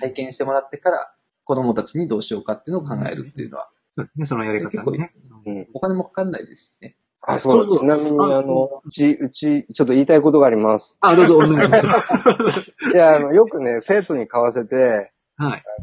[0.00, 5.12] 体験してもらってから、子供たちにどうしようかっていうのを考えるっていうのは、そうですね、そのやり方にね。
[5.46, 5.68] うん。
[5.74, 6.96] お金もかかんないですしね。
[7.22, 10.98] あ、そうそうそうちなみに、ああの、うち、うち、ちょっと言いたいことがあります。
[11.00, 12.10] あ、どうぞ、お願いします。
[12.94, 15.62] いや、あの、よくね、生徒に買わせて、はい。
[15.62, 15.82] あ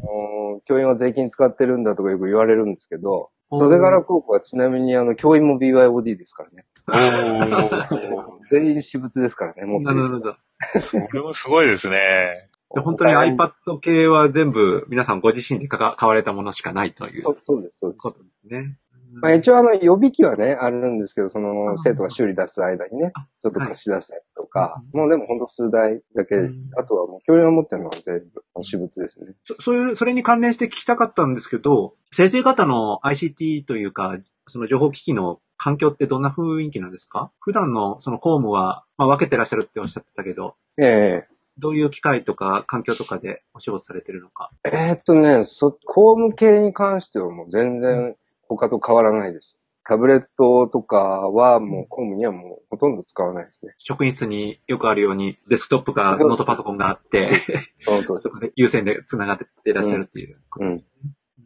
[0.54, 6.64] の、教員は税金使ってるんだとかよく言われるんですけど、袖柄高校はちなみに、あの、教員も BYOD ですからね。
[8.50, 10.36] 全員私物ですからね、もなるほど。
[10.80, 11.96] それもすごいですね。
[12.74, 18.02] で本当に iPad 系は全部皆さんご自身でかか買われたものしかないというこそうです、そうです。
[18.02, 18.76] とですね。
[19.12, 26.70] まあ一応あの予備機はね、あるんですけど、その生徒が修理出す間にね、ちょっと貸し出したやつとか、もうでもほんと数台だけ、うん。
[26.78, 29.32] あとはもう教員が持ってるのは全部私物ですね。
[29.44, 37.30] そそういう、それに関連して聞きたかったんですけど、先生方の ICT というか、その情報機器の環境ってどんな雰囲気なんですか？
[37.40, 41.24] 普段のその公務は、まあ、分けてらっしゃるっておっしゃってたけど、え
[41.58, 44.50] どういう機会とか環境とかでお仕事されてるのか？
[44.64, 48.16] ええーっとね、そ、公務系に関してはもう全然
[48.48, 49.76] 他と変わらないです。
[49.84, 53.72] タブレットとかはもう公務にはもうほとんど使わないですね。
[53.78, 57.40] 職員室によくあるようにデスクトップかノートパソコンがあって、
[58.12, 60.84] そこで優先で繋がっていらっしゃるっていうことですね。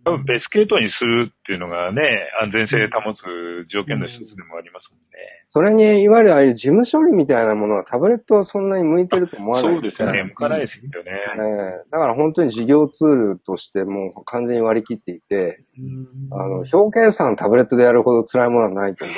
[0.05, 3.23] 多分別系統にするっていうのがね、安全性保つ
[3.69, 5.07] 条件の一つでもありますもんね。
[5.49, 10.25] それに、いわゆるああいう事務処理みたいなものはタブレットはそんなに向いてると思わないそうですね。
[10.25, 10.91] 向かないですよね。
[11.07, 19.17] ええだから本当に事業ツールとしてもう完全に割り切っていて、うんあの、表計算タブレットでやるほど辛いものはないと思う。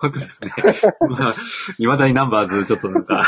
[0.00, 0.52] 本当ですね。
[1.08, 1.34] まあ、
[1.76, 3.22] 未だにナンバーズちょっとなんか、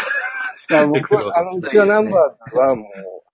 [0.71, 2.85] いや僕は、あの、うちはナンバーズはも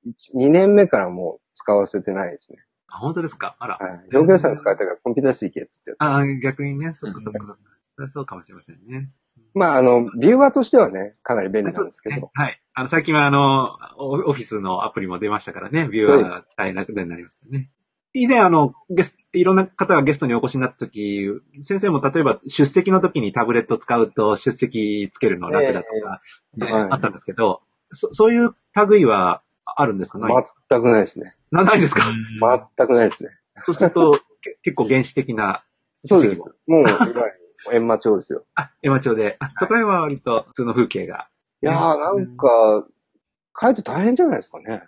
[0.06, 2.58] う、2年目からもう使わせてないですね。
[2.94, 3.56] あ本当ですか？
[3.58, 3.78] あら。
[3.78, 4.16] はい。
[4.16, 5.98] 表計算使いたいからコンピューター式やつってやつ。
[6.00, 7.46] ああ、逆にね、そっかそっかそ。
[7.46, 7.58] そ
[7.98, 9.08] れはそうかもしれませんね。
[9.54, 12.16] まあ、あの、ビューワーとしてはね、かなり便利なんでですすけど。。
[12.16, 12.60] ねはい。
[12.74, 17.70] あの、最近はあの、オオフィスのアプリも出ましたからね、ビューアーが大変楽になりましたね。
[18.14, 21.30] 以前あの、ゲスいろんな方がゲストにお越しになった時、
[21.62, 26.20] 先生も例えば出席の時にタブレット使うと出席つけるの楽だとか、
[26.56, 28.54] ねはいあったんですけど、そそういう
[28.88, 30.18] 類はあるんですか？
[30.68, 31.34] 全くないですね。
[31.52, 32.02] なないですか、
[32.76, 33.30] 全くないですね。
[33.64, 35.64] そうすると、け結構原始的な
[36.04, 36.78] そうですも。
[36.78, 37.22] もう、いわゆる、
[37.66, 38.44] 閻魔帳ですよ。
[38.56, 39.36] あ、エマ町で。
[39.38, 41.28] あ、そこら辺は割と普通の風景が。
[41.62, 42.86] いやー、なんか、
[43.60, 44.82] 書いて大変じゃないですかね。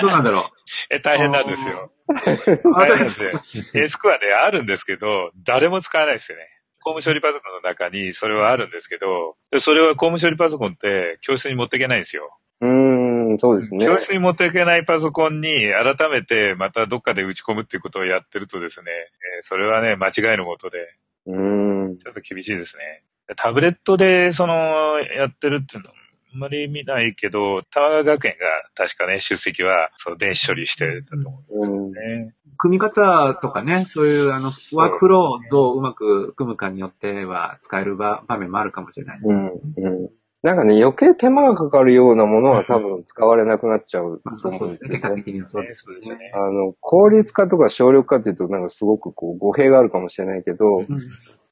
[0.00, 0.50] どうなんだろ
[0.90, 1.92] え、大変なんですよ。
[2.06, 3.32] 大変なんですよ。
[3.74, 6.48] エスクはね、あるんですけど、誰も使わないですよね。
[6.84, 12.38] 公務処理パソコンの中にそれはあるんですけど、でそれは公務処理パソコンって教室に持っていけないんですよ。
[12.60, 13.84] うーん、そうですね。
[13.84, 20.78] 教室に持っていけないパソコンに改めてまたどっかで打ち込むっていうことをやってるとですね、えーそれはね、間違いのもとで、
[21.26, 21.98] うーん。
[21.98, 23.02] ちょっと厳しいですね。
[23.36, 25.96] タブレットで、その、やってるっていうのは、
[26.32, 32.34] あんまり見ないけど、タワー学園が確かね、出席は、そう、電子処理してたと思うんうんですね。
[32.56, 39.52] 組み方とかね、そういうあの、ワークフローをどううまく組むかによっては使える場場面もあるかもしれないですね。
[39.78, 39.84] うん。
[39.84, 40.10] うん。
[40.44, 45.14] なんかね、余計手間がかかるようなものは多分使われなくなっちゃうと思そううんですすけど結果。
[45.14, 46.00] 的にはそうですよね。
[46.02, 46.32] そうですね。
[46.34, 50.86] あの、効率化とか省力化っていうと、なんかすごくこう、語弊があるかもしれないけど、うん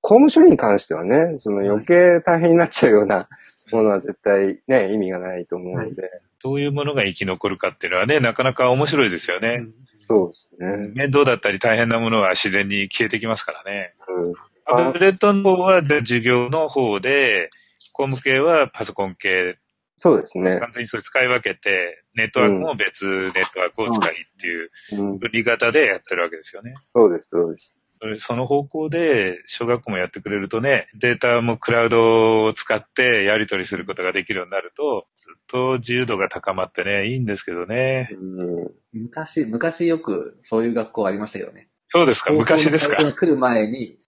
[0.05, 3.29] 公務処理に関してはね、その余計大変になっちゃうような
[3.71, 6.11] ものは絶対ね、意味がないと思うので、
[6.43, 9.63] どういうものが生き残るかっていうのはね、なかなか面白いですよね。
[9.99, 10.91] そうですね。
[10.95, 13.95] 面倒だったり大変なものは自然に消えてきますからね。
[14.09, 14.35] うん。
[14.67, 17.49] タブレットの方は授業の方で、
[17.93, 19.59] 公務系はパソコン系、
[19.99, 20.59] そうですね。
[20.59, 25.19] 完全にそれ使い分けて、ネットワークも別ネットワークを使いっていううん。
[25.19, 26.75] 分離型でやってるわけですよね。
[26.95, 27.79] そうです、そうです。
[28.19, 38.09] その方向で小学校もやってくれるとね、データもクラウドを使ってやり取りすることができるようになると、ずっと自由度が高まってね、いいんですけどね。
[38.11, 38.73] うん。
[38.93, 41.69] 昔、昔よくそういう学校ありましたけどね。
[41.87, 42.97] そうですか、昔ですか？
[43.13, 44.01] 来る前に、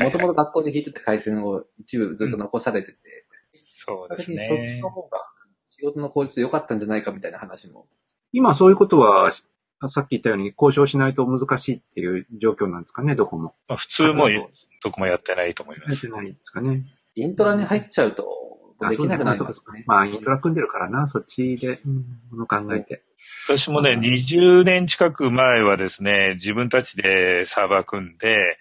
[0.00, 2.98] もともと学校で聞いてた回線を一部ずっと残されてて、
[3.52, 4.90] そうですそっちねの。
[4.90, 5.18] 方が
[5.64, 7.86] 仕事の効率良かったんじゃないかみたいな話も。
[8.32, 9.30] 今そういうことは、
[9.88, 13.54] さっき言ったように交渉しないと難しいっていう状況なんですかね、どこも。
[13.68, 14.34] まあ、普通もい
[14.82, 16.06] どこもやってないと思います。
[16.06, 16.84] やってないんですかね。
[17.14, 18.24] イントラに入っちゃうと、
[18.88, 19.84] できなくなりますね。
[19.86, 23.02] まあ、イントラ組んでるからな、そっちで、うん、もの考えて。
[23.48, 28.58] 私もね、20年近く前はですね、自分たちでサーバー組んで、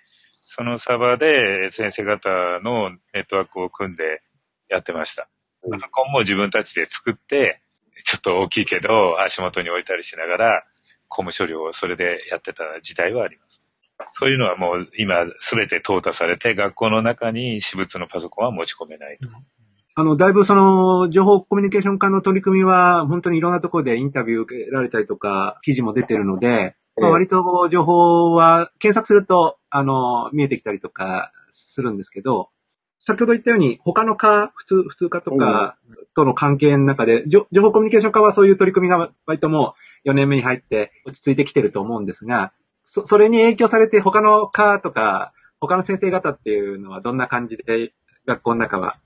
[0.55, 2.29] そのサーバーで先生方
[2.63, 4.21] のネットワークを組んで
[4.69, 5.23] やってました。
[5.23, 5.35] うん
[5.71, 7.59] パソコンも自分たちで作って、
[8.03, 10.63] ちょっと大きいけど足元に置いたりしながら、
[11.07, 13.63] コム処理をそれでやってた時代はあります。
[14.13, 19.27] そういうのはもう今すべて淘汰されて学校の中に私物のパソコンは持ち込めないと。
[19.97, 32.49] あの、だいぶその、情報コミュニケーション化の取り組みは、本当にいろんなところでインタビュー受けられたりとか、記事も出てるので、まあ、割と情報は検索すると、あの、見えてきたりとかするんですけど、
[32.99, 35.77] 先ほど言ったように、他の科、普通、普通科とか
[36.15, 39.75] との関係の中で、情報コミュニケーション科はそういう取り組みが割とも
[40.05, 47.93] う4年目に入って落ち着いてきてると思うんですが、そ、それに影響されて他の科とか、他の先生方っていうのはどんな感じで
[48.25, 48.97] 学校の中は？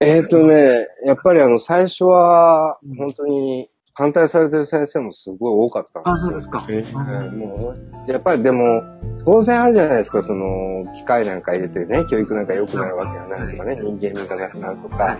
[0.00, 6.14] えっ、とね、やっぱりあの、最初は、本当に反対されてる先生もすごい多かったんですよ。
[6.14, 6.66] あ、そうですか。
[6.68, 7.74] えーも
[8.06, 8.82] う、やっぱりでも、
[9.24, 15.16] 当然あるじゃないですか、その、機械なんか入れてね、教育なんか良くなるわけがないとかね、人間味がなくなるとか、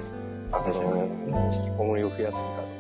[0.53, 2.74] あの、引きこもりを増やすとか